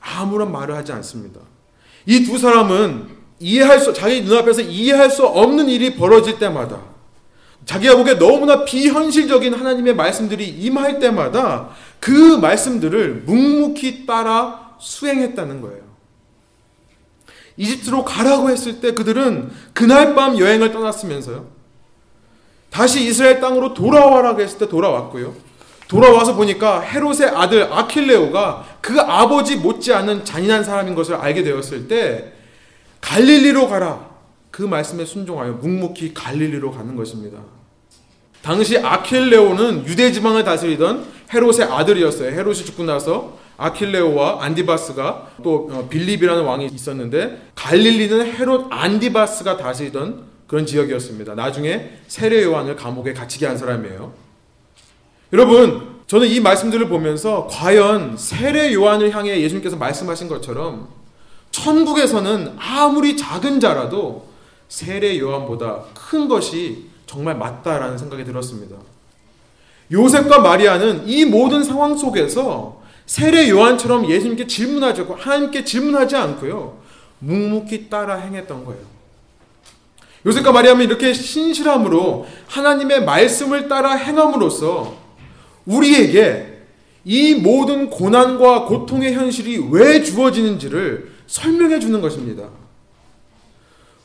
아무런 0.02 0.52
말을 0.52 0.75
하지 0.75 0.91
않습니다. 0.93 1.39
이 2.06 2.25
두 2.25 2.38
사람은 2.38 3.17
이해할 3.39 3.80
수 3.80 3.93
자기 3.93 4.21
눈앞에서 4.21 4.62
이해할 4.62 5.10
수 5.10 5.25
없는 5.25 5.69
일이 5.69 5.95
벌어질 5.95 6.39
때마다 6.39 6.82
자기가 7.69 7.97
보기에 7.97 8.17
너무나 8.17 8.65
비현실적인 8.65 9.53
하나님의 9.53 9.93
말씀들이 9.93 10.43
임할 10.47 10.97
때마다 10.97 11.69
그 11.99 12.10
말씀들을 12.10 13.25
묵묵히 13.27 14.08
따라 14.08 14.71
수행했다는 14.79 15.62
거예요. 15.62 15.84
이집트로 17.58 18.05
가라고 18.05 18.49
했을 18.49 18.82
때 18.82 18.95
그들은 18.95 19.51
그날 19.73 20.15
밤 20.15 20.39
여행을 20.39 20.71
떠났으면서요. 20.71 21.45
다시 22.71 23.05
이스라엘 23.05 23.39
땅으로 23.39 23.75
돌아와라고 23.75 24.41
했을 24.41 24.58
때 24.58 24.67
돌아왔고요. 24.67 25.36
돌아와서 25.88 26.36
보니까 26.36 26.82
헤롯의 26.82 27.29
아들 27.36 27.71
아킬레오가 27.71 28.65
그 28.82 28.99
아버지 28.99 29.58
못지않은 29.58 30.25
잔인한 30.25 30.63
사람인 30.63 30.95
것을 30.95 31.13
알게 31.13 31.43
되었을 31.43 31.88
때 31.88 32.34
갈릴리로 33.01 33.67
가라. 33.67 34.10
그 34.49 34.63
말씀에 34.63 35.05
순종하여 35.05 35.53
묵묵히 35.62 36.15
갈릴리로 36.15 36.71
가는 36.71 36.95
것입니다. 36.95 37.59
당시 38.49 38.79
아킬레오는 38.79 39.85
유대 39.85 40.12
지방을 40.12 40.43
다스리던 40.43 41.05
헤롯의 41.31 41.65
아들이었어요. 41.69 42.31
헤롯이 42.31 42.65
죽고 42.65 42.83
나서 42.83 43.38
아킬레오와 43.57 44.43
안디바스가 44.43 45.33
또 45.43 45.69
어, 45.71 45.88
빌립이라는 45.88 46.43
왕이 46.43 46.65
있었는데 46.73 47.51
갈릴리는 47.53 48.33
헤롯 48.33 48.65
안디바스가 48.71 49.57
다스리던 49.57 50.23
그런 50.47 50.65
지역이었습니다. 50.65 51.35
나중에 51.35 51.91
세례 52.07 52.43
요한을 52.43 52.75
감옥에 52.75 53.13
갇히게 53.13 53.45
한 53.45 53.55
사람이에요. 53.55 54.13
여러분, 55.31 55.99
저는 56.07 56.27
이 56.27 56.39
말씀들을 56.39 56.89
보면서 56.89 57.45
과연 57.51 58.17
세례 58.17 58.73
요한을 58.73 59.15
향해 59.15 59.39
예수님께서 59.41 59.75
말씀하신 59.75 60.27
것처럼 60.27 60.88
천국에서는 61.51 62.55
아무리 62.57 63.15
작은 63.15 63.59
자라도 63.59 64.27
세례 64.69 65.19
요한보다 65.19 65.83
큰 65.93 66.27
것이 66.27 66.88
정말 67.10 67.36
맞다라는 67.36 67.98
생각이 67.98 68.24
들었습니다. 68.24 68.76
요셉과 69.91 70.41
마리아는 70.41 71.08
이 71.08 71.26
모든 71.26 71.63
상황 71.63 71.98
속에서 71.98 72.84
세례 73.08 73.50
요한처럼 73.50 74.08
예수님께 74.08 74.45
질문하지 74.45 75.02
않고 75.02 75.15
하나님께 75.15 75.65
질문하지 75.65 76.15
않고요. 76.15 76.78
묵묵히 77.17 77.89
따라 77.89 78.17
행했던 78.17 78.63
거예요. 78.63 78.82
요셉과 80.24 80.52
마리아는 80.52 80.86
이렇게 80.86 81.12
신실함으로 81.12 82.28
하나님의 82.45 83.04
말씀을 83.06 83.67
따라 83.67 83.95
행함으로써 83.95 84.95
우리에게 85.65 86.60
이 87.06 87.34
모든 87.34 87.89
고난과 87.89 88.65
고통의 88.65 89.13
현실이 89.15 89.69
왜 89.72 90.04
주어지는지를 90.04 91.12
설명해 91.26 91.80
주는 91.80 92.02
것입니다. 92.02 92.50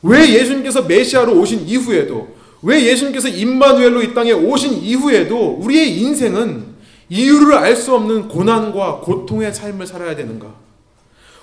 왜 0.01 0.27
예수님께서 0.27 0.83
메시아로 0.85 1.39
오신 1.39 1.69
이후에도 1.69 2.34
왜 2.65 2.83
예수님께서 2.87 3.29
임마누엘로 3.29 4.03
이 4.03 4.15
땅에 4.15 4.33
오신 4.33 4.73
이후에도 4.83 5.59
우리의 5.61 6.01
인생은 6.01 6.75
이유를 7.11 7.55
알 7.55 7.77
수 7.77 7.95
없는 7.95 8.29
고난과 8.29 9.01
고통의 9.01 9.53
삶을 9.53 9.87
살아야 9.87 10.17
되는가? 10.17 10.55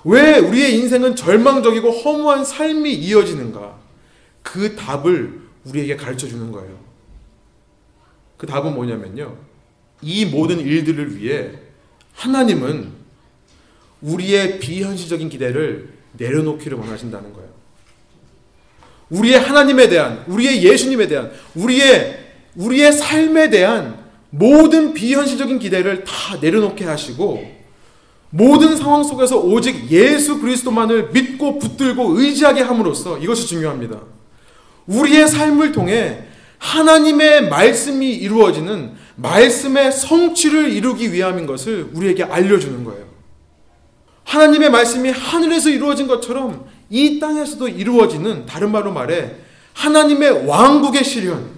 왜 0.04 0.40
우리의 0.40 0.76
인생은 0.80 1.16
절망적이고 1.16 1.92
허무한 1.92 2.44
삶이 2.44 2.92
이어지는가? 2.94 3.80
그 4.42 4.76
답을 4.76 5.42
우리에게 5.66 5.96
가르쳐 5.96 6.28
주는 6.28 6.52
거예요. 6.52 6.76
그 8.38 8.48
답은 8.48 8.74
뭐냐면요. 8.74 9.38
이 10.02 10.26
모든 10.26 10.60
일들을 10.60 11.18
위해 11.18 11.52
하나님은 12.14 12.92
우리의 14.02 14.58
비현실적인 14.58 15.30
기대를 15.30 15.94
내려놓기를 16.18 16.76
원하신다는 16.80 17.32
거예요. 17.34 17.51
우리의 19.12 19.40
하나님에 19.40 19.90
대한, 19.90 20.24
우리의 20.28 20.64
예수님에 20.64 21.08
대한, 21.08 21.32
우리의, 21.56 22.18
우리의 22.56 22.92
삶에 22.92 23.50
대한 23.50 24.00
모든 24.30 24.94
비현실적인 24.94 25.60
기대를 25.60 26.04
다 26.04 26.38
내려놓게 26.42 26.86
하시고, 26.86 27.62
모든 28.30 28.78
상황 28.78 29.04
속에서 29.04 29.38
오직 29.38 29.92
예수 29.92 30.40
그리스도만을 30.40 31.10
믿고 31.12 31.60
붙들고 31.60 32.20
의지하게 32.20 32.62
함으로써 32.62 33.18
이것이 33.18 33.46
중요합니다. 33.48 34.00
우리의 34.88 35.28
삶을 35.28 35.74
통해 35.74 36.24
하나님의 36.58 37.50
말씀이 37.50 38.10
이루어지는 38.14 38.94
말씀의 39.18 39.92
성취를 39.92 40.72
이루기 40.72 41.12
위함인 41.12 41.46
것을 41.46 41.90
우리에게 41.94 42.24
알려주는 42.24 42.84
거예요. 42.86 43.06
하나님의 44.24 44.70
말씀이 44.70 45.10
하늘에서 45.10 45.70
이루어진 45.70 46.08
것처럼 46.08 46.66
이 46.92 47.20
땅에서도 47.20 47.70
이루어지는 47.70 48.46
다른 48.46 48.72
말로 48.72 48.92
말해 48.92 49.38
하나님의 49.74 50.46
왕국의 50.46 51.04
실현, 51.04 51.50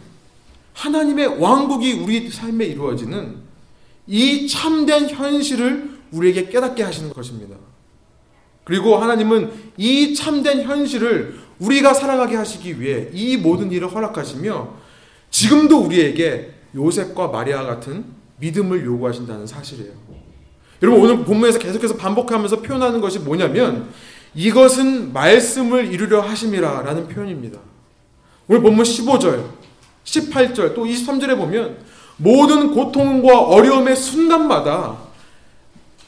하나님의 0.74 1.39
왕국이 1.39 1.93
우리 1.93 2.30
삶에 2.30 2.65
이루어지는 2.65 3.38
이 4.06 4.48
참된 4.48 5.10
현실을 5.10 5.89
우리에게 6.12 6.50
깨닫게 6.50 6.84
하시는 6.84 7.12
것입니다. 7.12 7.56
그리고 8.63 8.96
하나님은 8.98 9.52
이 9.76 10.13
참된 10.13 10.62
현실을 10.62 11.39
우리가 11.58 11.96
살아가게 11.96 12.36
하시기 12.36 12.80
위해 12.80 13.10
이 13.12 13.36
모든 13.36 13.72
일을 13.72 13.93
허락하시며 13.93 14.76
지금도 15.32 15.80
우리에게 15.80 16.54
요셉과 16.76 17.30
마리아 17.30 17.63
같은 17.63 18.06
믿음을 18.39 18.86
요구하신다는 18.86 19.48
사실이에요. 19.48 19.91
여러분 20.84 21.02
오늘 21.02 21.24
본문에서 21.24 21.60
계속해서 21.60 21.96
반복하면서 21.96 22.62
표현하는 22.62 23.02
것이 23.02 23.19
뭐냐면 23.19 23.89
이것은 24.36 25.13
말씀을 25.13 25.91
이루려 25.91 26.22
하심이라 26.22 26.82
라는 26.82 27.08
표현입니다. 27.08 27.60
오늘 28.48 28.62
본문 28.62 28.84
15절, 28.84 29.46
18절 30.04 30.76
또 30.76 30.86
23절에 30.86 31.38
보면 31.38 31.78
모든 32.17 32.74
고통과 32.74 33.41
어려움의 33.41 33.96
순간마다 33.96 34.98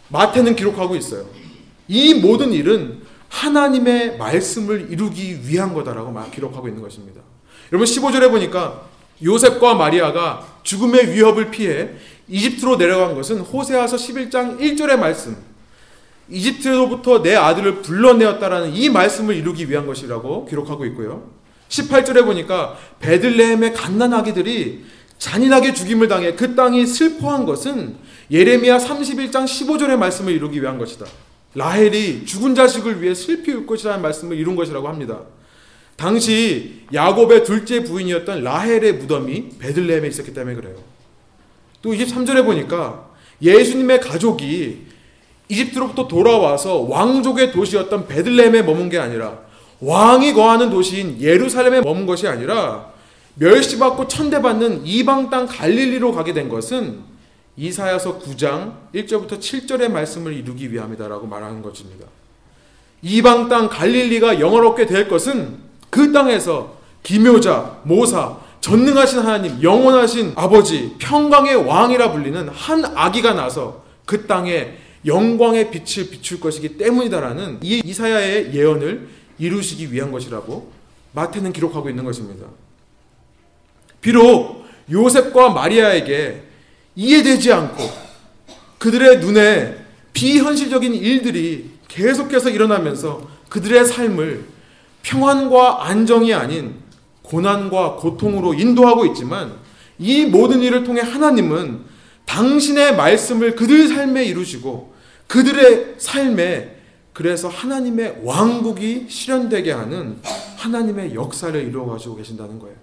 마태는 0.09 0.55
기록하고 0.55 0.95
있어요. 0.95 1.25
이 1.87 2.13
모든 2.15 2.51
일은 2.51 3.01
하나님의 3.29 4.17
말씀을 4.17 4.91
이루기 4.91 5.47
위한 5.47 5.73
거다라고 5.73 6.13
기록하고 6.31 6.67
있는 6.67 6.81
것입니다. 6.81 7.21
여러분 7.71 7.85
15절에 7.85 8.29
보니까 8.29 8.87
요셉과 9.23 9.75
마리아가 9.75 10.45
죽음의 10.63 11.13
위협을 11.13 11.51
피해 11.51 11.89
이집트로 12.27 12.77
내려간 12.77 13.15
것은 13.15 13.39
호세아서 13.39 13.97
11장 13.97 14.59
1절의 14.59 14.97
말씀. 14.97 15.37
이집트로부터 16.29 17.21
내 17.21 17.35
아들을 17.35 17.81
불러내었다라는 17.81 18.73
이 18.73 18.89
말씀을 18.89 19.35
이루기 19.35 19.69
위한 19.69 19.85
것이라고 19.85 20.45
기록하고 20.45 20.85
있고요. 20.87 21.29
18절에 21.69 22.25
보니까 22.25 22.77
베들레헴의 22.99 23.73
갓난아기들이 23.73 24.85
잔인하게 25.17 25.73
죽임을 25.73 26.07
당해 26.07 26.35
그 26.35 26.55
땅이 26.55 26.85
슬퍼한 26.85 27.45
것은 27.45 27.95
예레미야 28.31 28.77
31장 28.77 29.45
15절의 29.45 29.97
말씀을 29.97 30.33
이루기 30.33 30.61
위한 30.61 30.77
것이다. 30.77 31.05
라헬이 31.53 32.25
죽은 32.25 32.53
자식을 32.53 33.01
위해 33.01 33.15
슬피 33.15 33.51
울 33.53 33.65
것이라는 33.65 34.01
말씀을 34.01 34.37
이룬 34.37 34.55
것이라고 34.55 34.87
합니다. 34.87 35.21
당시 35.95 36.83
야곱의 36.93 37.45
둘째 37.45 37.83
부인이었던 37.83 38.43
라헬의 38.43 38.95
무덤이 38.95 39.49
베들레헴에 39.59 40.07
있었기 40.07 40.33
때문에 40.33 40.55
그래요. 40.55 40.75
또 41.81 41.91
23절에 41.91 42.43
보니까 42.43 43.09
예수님의 43.41 44.01
가족이 44.01 44.94
이집트로부터 45.49 46.07
돌아와서 46.07 46.81
왕족의 46.81 47.51
도시였던 47.51 48.07
베들레헴에 48.07 48.63
머문 48.63 48.89
게 48.89 48.97
아니라 48.97 49.39
왕이 49.79 50.33
거하는 50.33 50.69
도시인 50.69 51.21
예루살렘에 51.21 51.81
머문 51.81 52.05
것이 52.05 52.27
아니라 52.27 52.93
멸시받고 53.35 54.07
천대받는 54.07 54.85
이방 54.85 55.29
땅 55.29 55.45
갈릴리로 55.45 56.13
가게 56.13 56.33
된 56.33 56.49
것은 56.49 56.99
이사야서 57.57 58.19
9장 58.19 58.73
1절부터 58.93 59.39
7절의 59.39 59.89
말씀을 59.89 60.33
이루기 60.33 60.71
위함이다라고 60.71 61.27
말하는 61.27 61.61
것입니다. 61.61 62.05
이방 63.01 63.49
땅 63.49 63.69
갈릴리가 63.69 64.39
영어롭게 64.39 64.85
될 64.85 65.07
것은 65.07 65.57
그 65.89 66.11
땅에서 66.11 66.75
기묘자, 67.03 67.81
모사, 67.83 68.37
전능하신 68.61 69.19
하나님, 69.19 69.61
영원하신 69.61 70.33
아버지, 70.35 70.95
평강의 70.97 71.55
왕이라 71.55 72.11
불리는 72.11 72.49
한 72.49 72.83
아기가 72.83 73.33
나서 73.33 73.83
그 74.05 74.25
땅에 74.25 74.73
영광의 75.05 75.71
빛을 75.71 76.09
비출 76.09 76.39
것이기 76.39 76.77
때문이다라는 76.77 77.59
이 77.61 77.81
이사야의 77.85 78.53
예언을 78.53 79.07
이루시기 79.37 79.91
위한 79.91 80.11
것이라고 80.11 80.71
마태는 81.13 81.53
기록하고 81.53 81.89
있는 81.89 82.03
것입니다. 82.03 82.47
비록 84.01 84.65
요셉과 84.91 85.49
마리아에게 85.49 86.43
이해되지 86.95 87.51
않고 87.51 87.83
그들의 88.77 89.19
눈에 89.19 89.77
비현실적인 90.13 90.93
일들이 90.93 91.71
계속해서 91.87 92.49
일어나면서 92.49 93.27
그들의 93.49 93.85
삶을 93.85 94.45
평안과 95.03 95.87
안정이 95.87 96.33
아닌 96.33 96.75
고난과 97.21 97.95
고통으로 97.95 98.53
인도하고 98.53 99.05
있지만 99.07 99.53
이 99.97 100.25
모든 100.25 100.61
일을 100.61 100.83
통해 100.83 101.01
하나님은 101.01 101.81
당신의 102.25 102.95
말씀을 102.95 103.55
그들 103.55 103.87
삶에 103.87 104.25
이루시고 104.25 104.94
그들의 105.27 105.95
삶에 105.97 106.75
그래서 107.13 107.47
하나님의 107.47 108.21
왕국이 108.23 109.07
실현되게 109.09 109.71
하는 109.71 110.19
하나님의 110.57 111.15
역사를 111.15 111.59
이루어 111.59 111.85
가지고 111.85 112.17
계신다는 112.17 112.59
거예요. 112.59 112.75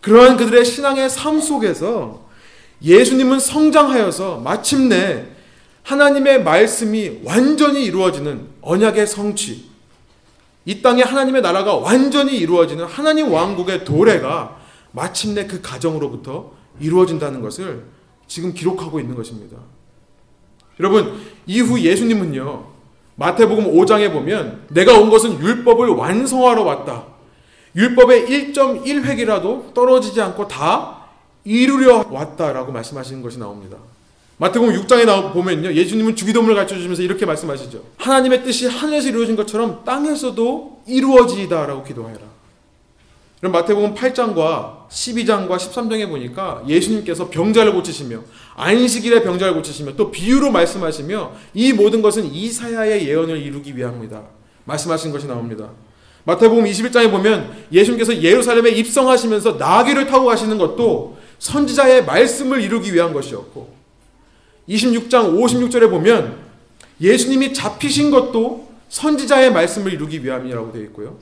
그러한 0.00 0.36
그들의 0.36 0.64
신앙의 0.64 1.10
삶 1.10 1.40
속에서 1.40 2.26
예수님은 2.82 3.38
성장하여서 3.38 4.38
마침내 4.38 5.26
하나님의 5.82 6.44
말씀이 6.44 7.20
완전히 7.24 7.84
이루어지는 7.84 8.48
언약의 8.62 9.06
성취, 9.06 9.68
이 10.64 10.82
땅에 10.82 11.02
하나님의 11.02 11.42
나라가 11.42 11.74
완전히 11.74 12.36
이루어지는 12.36 12.84
하나님 12.84 13.32
왕국의 13.32 13.84
도래가 13.84 14.58
마침내 14.92 15.46
그 15.46 15.60
가정으로부터 15.60 16.52
이루어진다는 16.80 17.40
것을 17.40 17.84
지금 18.26 18.54
기록하고 18.54 19.00
있는 19.00 19.14
것입니다. 19.14 19.56
여러분, 20.80 21.20
이후 21.46 21.78
예수님은요, 21.78 22.64
마태복음 23.16 23.74
5장에 23.74 24.12
보면 24.12 24.62
내가 24.70 24.98
온 24.98 25.10
것은 25.10 25.40
율법을 25.40 25.90
완성하러 25.90 26.62
왔다. 26.62 27.04
율법의 27.76 28.26
1.1획이라도 28.26 29.74
떨어지지 29.74 30.20
않고 30.22 30.48
다 30.48 31.04
이루려 31.44 32.06
왔다라고 32.10 32.72
말씀하시는 32.72 33.22
것이 33.22 33.38
나옵니다. 33.38 33.76
마태복음 34.38 34.74
6장에 34.74 35.04
나오 35.04 35.32
보면요. 35.32 35.74
예수님은 35.74 36.16
주기도문을 36.16 36.54
가르쳐 36.54 36.74
주시면서 36.74 37.02
이렇게 37.02 37.26
말씀하시죠. 37.26 37.82
하나님의 37.98 38.42
뜻이 38.42 38.66
하늘에서 38.66 39.08
이루어진 39.08 39.36
것처럼 39.36 39.84
땅에서도 39.84 40.82
이루어지다라고 40.86 41.84
기도하라. 41.84 42.39
그럼 43.40 43.52
마태복음 43.52 43.94
8장과 43.94 44.88
12장과 44.88 45.56
13장에 45.56 46.08
보니까 46.08 46.62
예수님께서 46.68 47.30
병자를 47.30 47.72
고치시며 47.72 48.20
안식일에 48.54 49.22
병자를 49.22 49.54
고치시며 49.54 49.96
또 49.96 50.10
비유로 50.10 50.50
말씀하시며 50.50 51.32
이 51.54 51.72
모든 51.72 52.02
것은 52.02 52.26
이사야의 52.26 53.08
예언을 53.08 53.38
이루기 53.38 53.74
위함이다. 53.74 54.22
말씀하신 54.64 55.10
것이 55.10 55.26
나옵니다. 55.26 55.70
마태복음 56.24 56.64
21장에 56.64 57.10
보면 57.10 57.64
예수님께서 57.72 58.22
예루살렘에 58.22 58.70
입성하시면서 58.72 59.52
나귀를 59.52 60.06
타고 60.06 60.26
가시는 60.26 60.58
것도 60.58 61.16
선지자의 61.38 62.04
말씀을 62.04 62.60
이루기 62.60 62.92
위한 62.92 63.14
것이었고 63.14 63.72
26장 64.68 65.34
56절에 65.34 65.88
보면 65.88 66.36
예수님이 67.00 67.54
잡히신 67.54 68.10
것도 68.10 68.68
선지자의 68.90 69.50
말씀을 69.52 69.94
이루기 69.94 70.22
위함이라고 70.22 70.72
되어 70.72 70.82
있고요. 70.82 71.16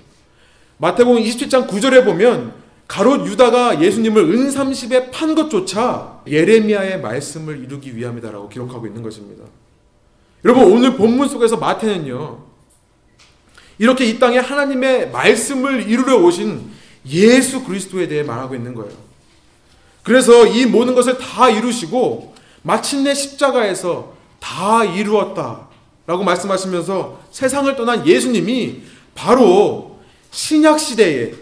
마태복음 0.78 1.22
27장 1.22 1.68
9절에 1.68 2.04
보면 2.04 2.54
가롯 2.86 3.26
유다가 3.26 3.82
예수님을 3.82 4.22
은삼십에 4.22 5.10
판 5.10 5.34
것조차 5.34 6.22
예레미야의 6.26 7.00
말씀을 7.00 7.62
이루기 7.62 7.94
위함이다라고 7.96 8.48
기록하고 8.48 8.86
있는 8.86 9.02
것입니다. 9.02 9.44
여러분 10.44 10.72
오늘 10.72 10.96
본문 10.96 11.28
속에서 11.28 11.56
마태는요. 11.56 12.46
이렇게 13.78 14.06
이 14.06 14.18
땅에 14.18 14.38
하나님의 14.38 15.10
말씀을 15.10 15.88
이루려 15.88 16.16
오신 16.16 16.70
예수 17.06 17.64
그리스도에 17.64 18.08
대해 18.08 18.22
말하고 18.22 18.54
있는 18.54 18.74
거예요. 18.74 18.92
그래서 20.02 20.46
이 20.46 20.64
모든 20.64 20.94
것을 20.94 21.18
다 21.18 21.50
이루시고 21.50 22.34
마침내 22.62 23.14
십자가에서 23.14 24.14
다 24.40 24.84
이루었다. 24.84 25.68
라고 26.06 26.24
말씀하시면서 26.24 27.20
세상을 27.30 27.76
떠난 27.76 28.06
예수님이 28.06 28.82
바로 29.14 29.87
신약 30.30 30.78
시대에 30.78 31.32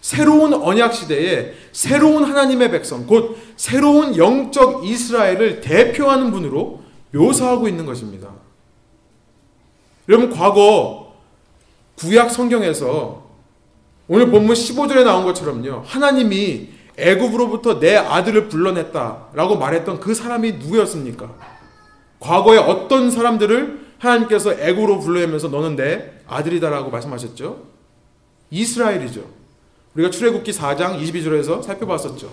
새로운 0.00 0.54
언약 0.54 0.94
시대에 0.94 1.52
새로운 1.72 2.24
하나님의 2.24 2.70
백성, 2.70 3.06
곧 3.06 3.36
새로운 3.56 4.16
영적 4.16 4.84
이스라엘을 4.86 5.60
대표하는 5.60 6.30
분으로 6.30 6.82
묘사하고 7.12 7.68
있는 7.68 7.84
것입니다. 7.86 8.28
여러분, 10.08 10.30
과거 10.30 11.14
구약 11.96 12.30
성경에서 12.30 13.28
오늘 14.08 14.30
본문 14.30 14.54
15절에 14.54 15.04
나온 15.04 15.24
것처럼요. 15.24 15.82
하나님이 15.86 16.70
애굽으로부터 16.96 17.78
내 17.78 17.96
아들을 17.96 18.48
불러냈다라고 18.48 19.56
말했던 19.56 20.00
그 20.00 20.14
사람이 20.14 20.52
누구였습니까? 20.52 21.34
과거에 22.18 22.58
어떤 22.58 23.10
사람들을 23.10 23.80
하나님께서 23.98 24.54
애굽으로 24.54 25.00
불러내면서 25.00 25.48
너는 25.48 25.76
내 25.76 26.12
아들이다라고 26.26 26.90
말씀하셨죠? 26.90 27.62
이스라엘이죠. 28.50 29.24
우리가 29.94 30.10
출애굽기 30.10 30.52
4장 30.52 31.00
22절에서 31.00 31.62
살펴봤었죠. 31.62 32.30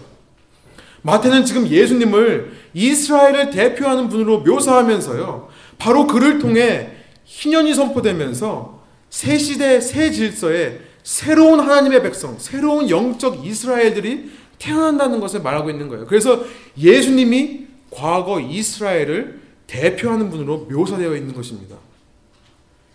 마태는 1.02 1.46
지금 1.46 1.68
예수님을 1.68 2.52
이스라엘을 2.74 3.52
대표하는 3.52 4.10
분으로 4.10 4.40
묘사하면서요. 4.40 5.50
바로 5.78 6.08
그를 6.08 6.40
통해 6.40 6.92
희년이 7.26 7.74
선포되면서 7.74 8.84
새 9.10 9.38
시대 9.38 9.80
새 9.80 10.12
질서에 10.12 10.82
새로운 11.04 11.60
하나님의 11.60 12.04
백성, 12.04 12.38
새로운 12.38 12.90
영적 12.90 13.46
이스라엘들이 13.46 14.32
태어난다는 14.60 15.20
것을 15.20 15.42
말하고 15.42 15.70
있는 15.70 15.88
거예요. 15.88 16.06
그래서 16.06 16.44
예수님이 16.78 17.68
과거 17.92 18.40
이스라엘을 18.40 19.40
대표하는 19.68 20.30
분으로 20.30 20.68
묘사되어 20.70 21.16
있는 21.16 21.34
것입니다. 21.34 21.78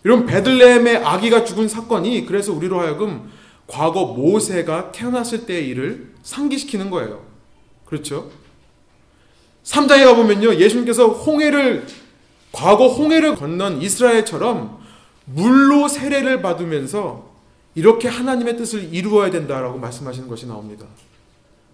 이런 0.03 0.25
베들레헴의 0.25 0.97
아기가 0.97 1.43
죽은 1.43 1.67
사건이 1.67 2.25
그래서 2.25 2.51
우리로 2.53 2.79
하여금 2.79 3.31
과거 3.67 4.05
모세가 4.05 4.91
태어났을 4.91 5.45
때의 5.45 5.67
일을 5.69 6.13
상기시키는 6.23 6.89
거예요. 6.89 7.23
그렇죠? 7.85 8.29
3장에 9.63 10.03
가보면요. 10.03 10.55
예수님께서 10.55 11.07
홍해를, 11.07 11.87
과거 12.51 12.87
홍해를 12.87 13.35
건넌 13.35 13.81
이스라엘처럼 13.81 14.79
물로 15.25 15.87
세례를 15.87 16.41
받으면서 16.41 17.31
이렇게 17.75 18.07
하나님의 18.07 18.57
뜻을 18.57 18.93
이루어야 18.93 19.31
된다라고 19.31 19.77
말씀하시는 19.79 20.27
것이 20.27 20.45
나옵니다. 20.45 20.85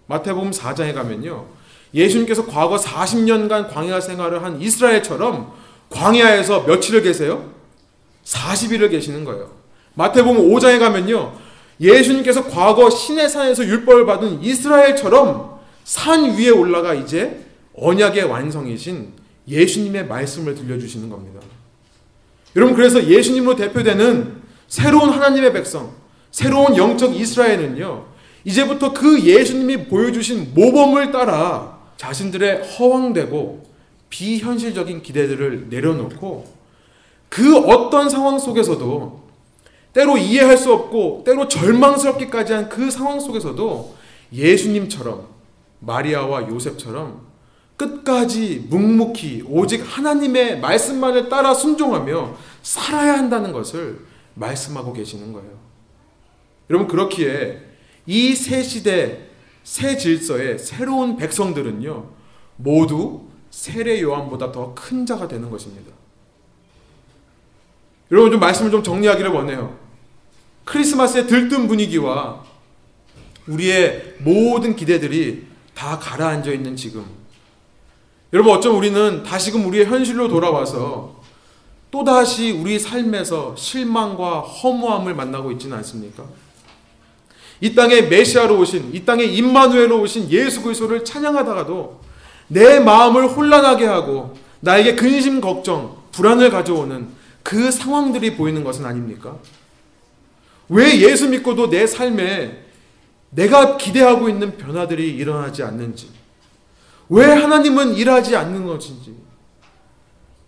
마태복음 0.06 0.52
4장에 0.52 0.94
가면요. 0.94 1.46
예수님께서 1.92 2.46
과거 2.46 2.76
40년간 2.76 3.72
광야 3.72 4.00
생활을 4.00 4.42
한 4.44 4.60
이스라엘처럼 4.60 5.52
광야에서 5.90 6.60
며칠을 6.62 7.02
계세요? 7.02 7.59
40일을 8.30 8.90
계시는 8.90 9.24
거예요. 9.24 9.50
마태복음 9.94 10.50
5장에 10.50 10.78
가면요. 10.78 11.32
예수님께서 11.80 12.44
과거 12.44 12.90
시내산에서 12.90 13.64
율법을 13.64 14.06
받은 14.06 14.42
이스라엘처럼 14.42 15.58
산 15.84 16.36
위에 16.36 16.50
올라가 16.50 16.94
이제 16.94 17.44
언약의 17.74 18.24
완성이신 18.24 19.12
예수님의 19.48 20.06
말씀을 20.06 20.54
들려주시는 20.54 21.08
겁니다. 21.08 21.40
여러분, 22.54 22.76
그래서 22.76 23.04
예수님으로 23.04 23.56
대표되는 23.56 24.40
새로운 24.68 25.10
하나님의 25.10 25.52
백성, 25.52 25.92
새로운 26.30 26.76
영적 26.76 27.16
이스라엘은요, 27.16 28.06
이제부터 28.44 28.92
그 28.92 29.20
예수님이 29.20 29.88
보여주신 29.88 30.52
모범을 30.54 31.10
따라 31.10 31.78
자신들의 31.96 32.62
허황되고 32.62 33.70
비현실적인 34.08 35.02
기대들을 35.02 35.66
내려놓고 35.70 36.59
그 37.30 37.56
어떤 37.56 38.10
상황 38.10 38.38
속에서도 38.38 39.20
때로 39.94 40.18
이해할 40.18 40.56
수 40.58 40.72
없고 40.72 41.22
때로 41.24 41.48
절망스럽기까지 41.48 42.52
한 42.52 42.68
그 42.68 42.90
상황 42.90 43.18
속에서도 43.18 43.94
예수님처럼 44.32 45.26
마리아와 45.80 46.48
요셉처럼 46.48 47.22
끝까지 47.76 48.66
묵묵히 48.68 49.44
오직 49.48 49.80
하나님의 49.80 50.60
말씀만을 50.60 51.28
따라 51.30 51.54
순종하며 51.54 52.34
살아야 52.62 53.14
한다는 53.14 53.52
것을 53.52 54.00
말씀하고 54.34 54.92
계시는 54.92 55.32
거예요. 55.32 55.50
여러분 56.68 56.86
그렇기에 56.88 57.62
이 58.06 58.34
새 58.34 58.62
시대 58.62 59.28
새 59.64 59.96
질서의 59.96 60.58
새로운 60.58 61.16
백성들은요 61.16 62.10
모두 62.56 63.22
세례 63.50 64.00
요한보다 64.02 64.52
더 64.52 64.74
큰 64.74 65.06
자가 65.06 65.26
되는 65.26 65.50
것입니다. 65.50 65.90
여러분 68.10 68.30
좀 68.30 68.40
말씀을 68.40 68.70
좀 68.70 68.82
정리하기를 68.82 69.30
원해요. 69.30 69.76
크리스마스의 70.64 71.26
들뜬 71.26 71.68
분위기와 71.68 72.42
우리의 73.46 74.16
모든 74.18 74.76
기대들이 74.76 75.46
다 75.74 75.98
가라앉아 75.98 76.50
있는 76.50 76.76
지금. 76.76 77.04
여러분 78.32 78.52
어쩜 78.54 78.76
우리는 78.76 79.22
다시금 79.22 79.66
우리의 79.66 79.86
현실로 79.86 80.28
돌아와서 80.28 81.20
또다시 81.90 82.52
우리 82.52 82.78
삶에서 82.78 83.56
실망과 83.56 84.40
허무함을 84.40 85.14
만나고 85.14 85.50
있지는 85.52 85.76
않습니까? 85.78 86.24
이 87.60 87.74
땅에 87.74 88.02
메시아로 88.02 88.58
오신 88.58 88.90
이 88.94 89.04
땅에 89.04 89.24
임마누엘로 89.24 90.00
오신 90.00 90.30
예수 90.30 90.62
그리스도를 90.62 91.04
찬양하다가도 91.04 92.00
내 92.48 92.80
마음을 92.80 93.28
혼란하게 93.28 93.86
하고 93.86 94.34
나에게 94.60 94.94
근심 94.94 95.40
걱정 95.40 95.96
불안을 96.12 96.50
가져오는 96.50 97.08
그 97.42 97.70
상황들이 97.70 98.36
보이는 98.36 98.64
것은 98.64 98.84
아닙니까? 98.84 99.38
왜 100.68 101.00
예수 101.00 101.28
믿고도 101.28 101.70
내 101.70 101.86
삶에 101.86 102.64
내가 103.30 103.76
기대하고 103.76 104.28
있는 104.28 104.56
변화들이 104.56 105.14
일어나지 105.16 105.62
않는지, 105.62 106.10
왜 107.08 107.24
하나님은 107.24 107.94
일하지 107.94 108.36
않는 108.36 108.66
것인지, 108.66 109.16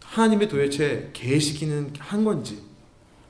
하나님이 0.05 0.49
도대체 0.49 1.11
계시기는 1.13 1.95
한 1.99 2.25
건지, 2.25 2.63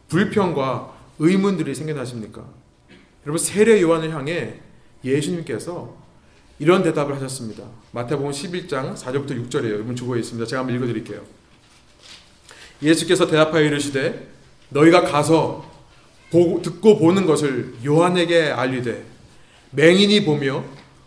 불평과 0.08 0.92
의문들이 1.18 1.74
생겨나십니까? 1.74 2.44
여러분, 3.24 3.38
세례 3.38 3.80
요한을 3.80 4.14
향해 4.14 4.60
예수님께서 5.04 6.02
이런 6.58 6.82
대답을 6.82 7.14
하셨습니다. 7.16 7.64
마태복음 7.92 8.30
11장 8.30 8.94
4절부터 8.94 9.30
6절이에요. 9.48 9.72
여러분 9.72 9.96
주보에 9.96 10.20
있습니다. 10.20 10.46
제가 10.46 10.60
한번 10.60 10.76
읽어드릴게요. 10.76 11.20
예수께서 12.82 13.26
대답하여 13.26 13.62
이르시되 13.62 14.28
너희가 14.70 15.02
가서 15.02 15.64
보고, 16.30 16.62
듣고 16.62 16.98
보는 16.98 17.26
것을 17.26 17.74
요한에게 17.84 18.50
알리되 18.50 19.04
맹인이 19.70 20.24
보며 20.24 20.64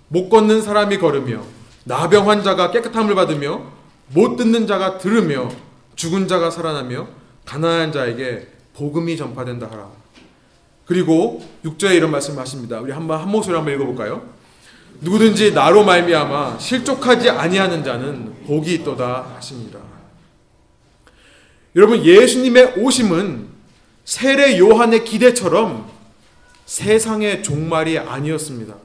못 0.08 0.30
걷는 0.30 0.62
사람이 0.62 1.00
걸으며 1.00 1.44
나병 1.84 2.30
환자가 2.30 2.72
깨끗함을 2.72 3.16
받으며 3.16 3.72
못 4.14 4.36
듣는 4.38 4.68
자가 4.68 4.98
들으며 4.98 5.50
죽은 5.96 6.28
자가 6.28 6.52
살아나며 6.52 7.08
가난한 7.46 7.92
자에게 7.92 8.48
복음이 8.76 9.18
전파된다 9.18 9.68
하라. 9.72 9.90
그리고 10.86 11.44
6절에 11.64 11.96
이런 11.96 12.12
말씀을 12.12 12.40
하십니다. 12.40 12.80
우리 12.80 12.92
한번 12.92 13.20
한 13.20 13.30
목소리 13.30 13.56
한번 13.56 13.74
읽어볼까요? 13.74 14.24
누구든지 15.02 15.54
나로 15.54 15.84
말미암아 15.84 16.60
실족하지 16.60 17.30
아니하는 17.30 17.84
자는 17.84 18.34
복이 18.46 18.76
있도다 18.76 19.34
하시니라. 19.36 19.95
여러분 21.76 22.04
예수님의 22.06 22.76
오심은 22.78 23.48
세례 24.06 24.58
요한의 24.58 25.04
기대처럼 25.04 25.90
세상의 26.66 27.44
종말이 27.44 28.00
아니었습니다. 28.00 28.76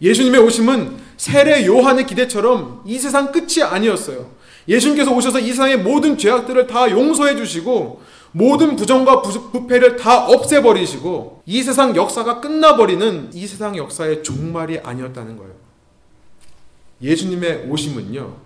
예수님의 0.00 0.40
오심은 0.40 0.96
세례 1.16 1.66
요한의 1.66 2.06
기대처럼 2.06 2.82
이 2.86 2.98
세상 2.98 3.30
끝이 3.30 3.62
아니었어요. 3.62 4.32
예수님께서 4.66 5.12
오셔서 5.12 5.40
이 5.40 5.48
세상의 5.48 5.78
모든 5.78 6.16
죄악들을 6.16 6.66
다 6.66 6.90
용서해 6.90 7.36
주시고 7.36 8.02
모든 8.32 8.74
부정과 8.74 9.22
부패를 9.22 9.96
다 9.96 10.26
없애버리시고 10.26 11.42
이 11.46 11.62
세상 11.62 11.94
역사가 11.94 12.40
끝나버리는 12.40 13.30
이 13.32 13.46
세상 13.46 13.76
역사의 13.76 14.24
종말이 14.24 14.78
아니었다는 14.78 15.36
거예요. 15.36 15.52
예수님의 17.02 17.66
오심은요, 17.68 18.36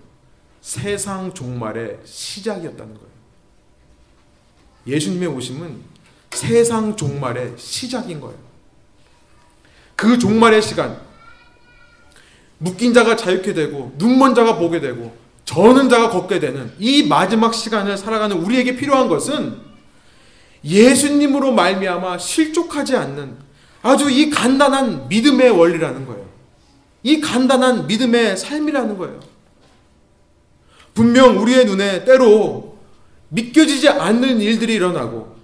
세상 0.61 1.33
종말의 1.33 1.99
시작이었다는 2.05 2.95
거예요. 2.95 3.09
예수님의 4.87 5.29
오심은 5.29 5.81
세상 6.31 6.97
종말의 6.97 7.55
시작인 7.57 8.21
거예요. 8.21 8.39
그 9.97 10.19
종말의 10.19 10.63
시간, 10.63 11.01
묶인 12.59 12.93
자가 12.93 13.17
자유케 13.17 13.55
되고 13.55 13.93
눈먼 13.99 14.35
자가 14.35 14.57
보게 14.57 14.81
되고 14.81 15.17
저는 15.45 15.89
자가 15.89 16.11
걷게 16.11 16.41
되는 16.41 16.73
이 16.79 17.05
마지막 17.05 17.55
시간을 17.55 17.97
살아가는 17.97 18.37
우리에게 18.37 18.77
필요한 18.77 19.09
것은 19.09 19.59
예수님으로 20.65 21.53
말미암아 21.53 22.19
실족하지 22.19 22.97
않는 22.97 23.37
아주 23.83 24.11
이 24.11 24.29
간단한 24.29 25.09
믿음의 25.09 25.51
원리라는 25.51 26.07
거예요. 26.07 26.27
이 27.03 27.21
간단한 27.21 27.87
믿음의 27.87 28.37
삶이라는 28.37 28.99
거예요. 28.99 29.21
분명 30.99 31.39
우리의 31.41 31.65
눈에 31.67 32.05
때로 32.05 32.77
믿겨지지 33.29 33.89
않는 33.89 34.41
일들이 34.41 34.75
일어나고 34.75 35.37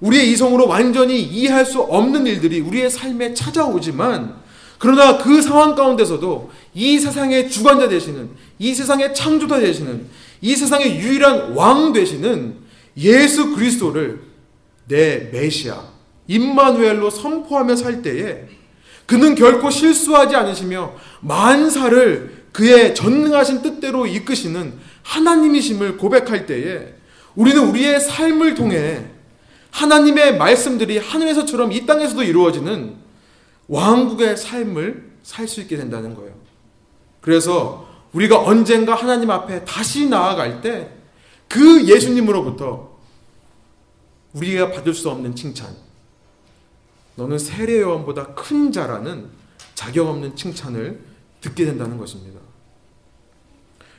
우리의 0.00 0.30
이성으로 0.32 0.68
완전히 0.68 1.18
이해할 1.22 1.64
수 1.64 1.80
없는 1.80 2.26
일들이 2.26 2.60
우리의 2.60 2.90
삶에 2.90 3.32
찾아오지만 3.32 4.36
그러나 4.78 5.16
그 5.16 5.40
상황 5.40 5.74
가운데서도 5.74 6.50
이 6.74 6.98
세상의 6.98 7.50
주관자 7.50 7.88
되시는 7.88 8.28
이 8.58 8.74
세상의 8.74 9.14
창조자 9.14 9.60
되시는 9.60 10.08
이 10.42 10.54
세상의 10.54 10.98
유일한 10.98 11.54
왕 11.54 11.94
되시는 11.94 12.56
예수 12.98 13.54
그리스도를 13.54 14.20
내 14.88 15.30
메시아 15.32 15.84
임마누엘로 16.28 17.08
선포하며 17.08 17.76
살 17.76 18.02
때에 18.02 18.44
그는 19.06 19.36
결코 19.36 19.70
실수하지 19.70 20.36
않으시며 20.36 20.92
만사를 21.20 22.35
그의 22.56 22.94
전능하신 22.94 23.60
뜻대로 23.60 24.06
이끄시는 24.06 24.72
하나님이심을 25.02 25.98
고백할 25.98 26.46
때에 26.46 26.94
우리는 27.34 27.68
우리의 27.68 28.00
삶을 28.00 28.54
통해 28.54 29.04
하나님의 29.70 30.38
말씀들이 30.38 30.96
하늘에서처럼 30.96 31.72
이 31.72 31.84
땅에서도 31.84 32.22
이루어지는 32.22 32.96
왕국의 33.68 34.38
삶을 34.38 35.12
살 35.22 35.46
수 35.46 35.60
있게 35.60 35.76
된다는 35.76 36.14
거예요. 36.14 36.32
그래서 37.20 37.88
우리가 38.12 38.40
언젠가 38.40 38.94
하나님 38.94 39.30
앞에 39.30 39.64
다시 39.64 40.08
나아갈 40.08 40.62
때 40.62 40.96
그 41.48 41.86
예수님으로부터 41.86 42.96
우리가 44.32 44.72
받을 44.72 44.92
수 44.94 45.08
없는 45.10 45.34
칭찬, 45.34 45.74
너는 47.14 47.38
세례요한보다 47.38 48.34
큰 48.34 48.72
자라는 48.72 49.28
자격 49.74 50.08
없는 50.08 50.36
칭찬을 50.36 51.00
듣게 51.40 51.64
된다는 51.64 51.96
것입니다. 51.96 52.40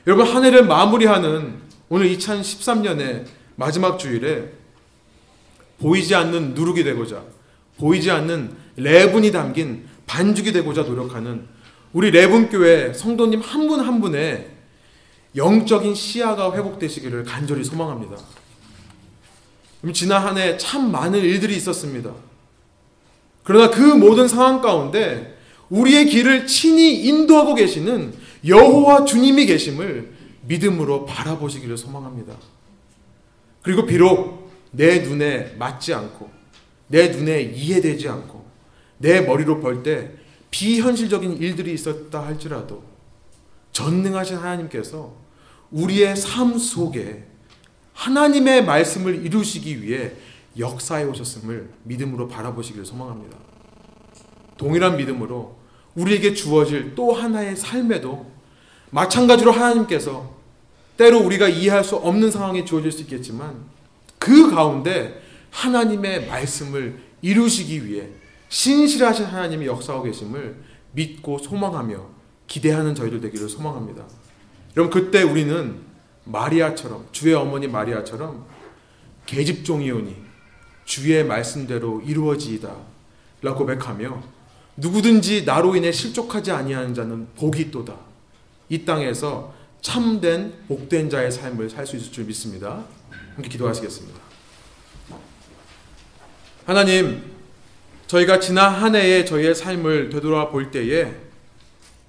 여러분 0.07 0.25
한 0.25 0.45
해를 0.45 0.65
마무리하는 0.65 1.55
오늘 1.89 2.09
2013년의 2.15 3.25
마지막 3.57 3.99
주일에 3.99 4.53
보이지 5.79 6.15
않는 6.15 6.53
누룩이 6.53 6.83
되고자 6.85 7.21
보이지 7.77 8.09
않는 8.11 8.55
레분이 8.77 9.31
담긴 9.31 9.85
반죽이 10.07 10.53
되고자 10.53 10.83
노력하는 10.83 11.45
우리 11.91 12.09
레분교회 12.11 12.93
성도님 12.93 13.41
한 13.41 13.67
분한 13.67 13.99
분의 13.99 14.49
영적인 15.35 15.93
시야가 15.93 16.53
회복되시기를 16.55 17.25
간절히 17.25 17.65
소망합니다. 17.65 18.15
지난 19.93 20.21
한 20.25 20.37
해 20.37 20.57
참 20.57 20.89
많은 20.91 21.19
일들이 21.19 21.55
있었습니다. 21.57 22.11
그러나 23.43 23.69
그 23.69 23.81
모든 23.81 24.27
상황 24.27 24.61
가운데 24.61 25.37
우리의 25.69 26.07
길을 26.07 26.47
친히 26.47 27.05
인도하고 27.05 27.55
계시는 27.55 28.13
여호와 28.47 29.05
주님이 29.05 29.45
계심을 29.45 30.13
믿음으로 30.43 31.05
바라보시기를 31.05 31.77
소망합니다. 31.77 32.35
그리고 33.61 33.85
비록 33.85 34.49
내 34.71 34.99
눈에 34.99 35.55
맞지 35.57 35.93
않고 35.93 36.29
내 36.87 37.09
눈에 37.09 37.41
이해되지 37.41 38.07
않고 38.07 38.45
내 38.99 39.21
머리로 39.21 39.59
볼 39.59 39.83
때 39.83 40.11
비현실적인 40.49 41.37
일들이 41.37 41.73
있었다 41.73 42.25
할지라도 42.25 42.81
전능하신 43.73 44.37
하나님께서 44.37 45.13
우리의 45.71 46.15
삶 46.15 46.57
속에 46.57 47.25
하나님의 47.93 48.63
말씀을 48.63 49.25
이루시기 49.25 49.81
위해 49.83 50.13
역사해 50.57 51.03
오셨음을 51.03 51.69
믿음으로 51.83 52.27
바라보시기를 52.27 52.85
소망합니다. 52.85 53.37
동일한 54.57 54.97
믿음으로 54.97 55.57
우리에게 55.95 56.33
주어질 56.33 56.95
또 56.95 57.11
하나의 57.11 57.55
삶에도 57.57 58.36
마찬가지로 58.89 59.51
하나님께서 59.51 60.37
때로 60.97 61.19
우리가 61.19 61.47
이해할 61.47 61.83
수 61.83 61.95
없는 61.95 62.31
상황이 62.31 62.65
주어질 62.65 62.91
수 62.91 63.01
있겠지만 63.03 63.55
그 64.17 64.49
가운데 64.49 65.21
하나님의 65.51 66.27
말씀을 66.27 66.99
이루시기 67.21 67.85
위해 67.85 68.07
신실하신 68.49 69.25
하나님이 69.25 69.67
역사하고 69.67 70.05
계심을 70.05 70.63
믿고 70.93 71.37
소망하며 71.37 72.05
기대하는 72.47 72.95
저희들 72.95 73.21
되기를 73.21 73.49
소망합니다. 73.49 74.05
여러분 74.75 74.91
그때 74.91 75.21
우리는 75.21 75.81
마리아처럼 76.23 77.07
주의 77.11 77.33
어머니 77.33 77.67
마리아처럼 77.67 78.45
계집종이오니 79.25 80.15
주의 80.85 81.23
말씀대로 81.23 82.01
이루어지이다 82.01 82.73
라고 83.41 83.59
고백하며 83.59 84.23
누구든지 84.77 85.43
나로 85.45 85.75
인해 85.75 85.91
실족하지 85.91 86.51
아니하는 86.51 86.93
자는 86.93 87.27
복이 87.35 87.61
있도다. 87.63 88.06
이 88.69 88.83
땅에서 88.85 89.53
참된 89.81 90.53
복된 90.67 91.09
자의 91.09 91.31
삶을 91.31 91.69
살 91.69 91.85
수 91.85 91.95
있을 91.95 92.11
줄 92.11 92.25
믿습니다. 92.25 92.83
함께 93.35 93.49
기도하시겠습니다. 93.49 94.19
하나님, 96.65 97.23
저희가 98.07 98.39
지난 98.39 98.73
한 98.73 98.95
해의 98.95 99.25
저희의 99.25 99.55
삶을 99.55 100.09
되돌아 100.09 100.49
볼 100.49 100.71
때에 100.71 101.15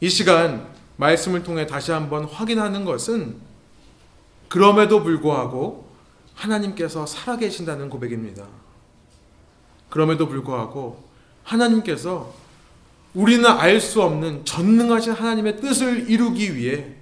이 0.01 0.09
시간 0.09 0.69
말씀을 0.97 1.43
통해 1.43 1.67
다시 1.67 1.93
한번 1.93 2.25
확인하는 2.25 2.85
것은 2.85 3.37
그럼에도 4.49 5.03
불구하고 5.03 5.89
하나님께서 6.35 7.07
살아계신다는 7.07 7.91
고백입니다. 7.91 8.47
그럼에도 9.91 10.29
불구하고 10.29 11.09
하나님께서 11.43 12.35
우리는 13.15 13.45
알 13.47 13.81
수 13.81 14.03
없는 14.03 14.45
전능하신 14.45 15.13
하나님의 15.13 15.61
뜻을 15.61 16.11
이루기 16.11 16.55
위해 16.55 16.95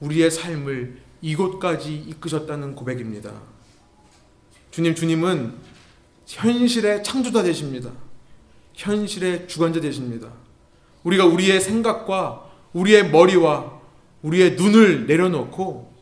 우리의 0.00 0.30
삶을 0.30 0.98
이곳까지 1.20 1.94
이끄셨다는 1.94 2.74
고백입니다. 2.74 3.32
주님, 4.70 4.94
주님은 4.94 5.54
현실의 6.26 7.02
창조자 7.02 7.42
되십니다. 7.42 7.90
현실의 8.74 9.48
주관자 9.48 9.80
되십니다. 9.80 10.28
우리가 11.02 11.24
우리의 11.24 11.60
생각과 11.60 12.48
우리의 12.72 13.10
머리와 13.10 13.78
우리의 14.22 14.56
눈을 14.56 15.06
내려놓고 15.06 15.92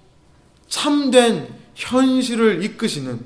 참된 0.69 1.49
현실을 1.75 2.63
이끄시는 2.65 3.25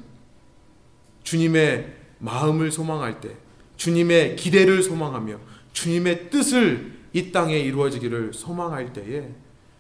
주님의 1.25 1.97
마음을 2.19 2.71
소망할 2.71 3.21
때, 3.21 3.31
주님의 3.77 4.37
기대를 4.37 4.83
소망하며 4.83 5.39
주님의 5.73 6.31
뜻을 6.31 6.99
이 7.13 7.33
땅에 7.33 7.59
이루어지기를 7.59 8.33
소망할 8.33 8.93
때에 8.93 9.29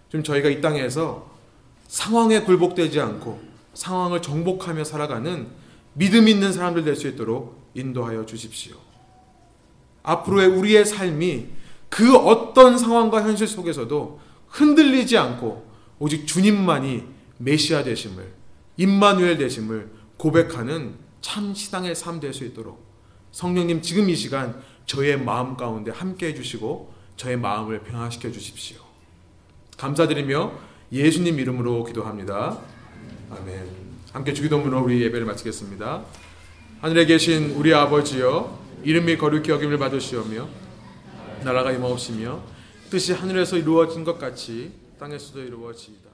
좀 0.09 0.23
저희가 0.23 0.49
이 0.49 0.61
땅에서 0.61 1.31
상황에 1.87 2.41
굴복되지 2.43 3.01
않고 3.01 3.41
상황을 3.75 4.23
정복하며 4.23 4.85
살아가는 4.85 5.49
믿음 5.95 6.29
있는 6.29 6.53
사람들 6.53 6.85
될 6.85 6.97
수 6.97 7.09
있도록 7.09 7.61
인도하여 7.75 8.27
주십시오. 8.27 8.77
앞으로의 10.03 10.49
우리의 10.49 10.85
삶이 10.85 11.49
그 11.89 12.17
어떤 12.17 12.79
상황과 12.79 13.23
현실 13.23 13.47
속에서도 13.47 14.21
흔들리지 14.49 15.19
않고 15.19 15.69
오직 15.99 16.27
주님만이 16.27 17.05
메시아 17.39 17.85
되심을 17.85 18.33
임마누엘 18.77 19.39
되심을 19.39 19.91
고백하는 20.17 20.95
참 21.21 21.55
신앙의 21.55 21.95
삶 21.95 22.19
될 22.21 22.33
수 22.33 22.45
있도록 22.45 22.83
성령님 23.33 23.83
지금 23.83 24.09
이 24.09 24.17
시간 24.17 24.61
저의 24.91 25.17
마음 25.17 25.57
가운데 25.57 25.93
함께 25.93 26.27
해주시고 26.27 26.93
저의 27.17 27.37
마음을 27.37 27.79
평화시켜 27.85 28.33
주십시오. 28.33 28.79
감사드리며 29.77 30.53
예수님 30.91 31.39
이름으로 31.39 31.85
기도합니다. 31.85 32.59
아멘. 33.31 33.71
함께 34.13 34.33
주기도문으로 34.35 34.83
우리 34.83 35.01
예배를 35.03 35.27
마치겠습니다. 35.27 36.03
하늘에 36.81 37.07
계신 37.07 37.53
우리 37.53 37.73
아버지여 37.73 38.59
이름이 38.83 39.17
거룩히 39.17 39.53
여김을 39.53 39.79
받으시오며 39.79 40.49
나라가 41.45 41.71
임하옵시며 41.71 42.43
뜻이 42.91 43.13
하늘에서 43.13 43.59
이루어진 43.59 44.03
것 44.03 44.19
같이 44.19 44.73
땅에서도 44.99 45.41
이루어지이다. 45.41 46.10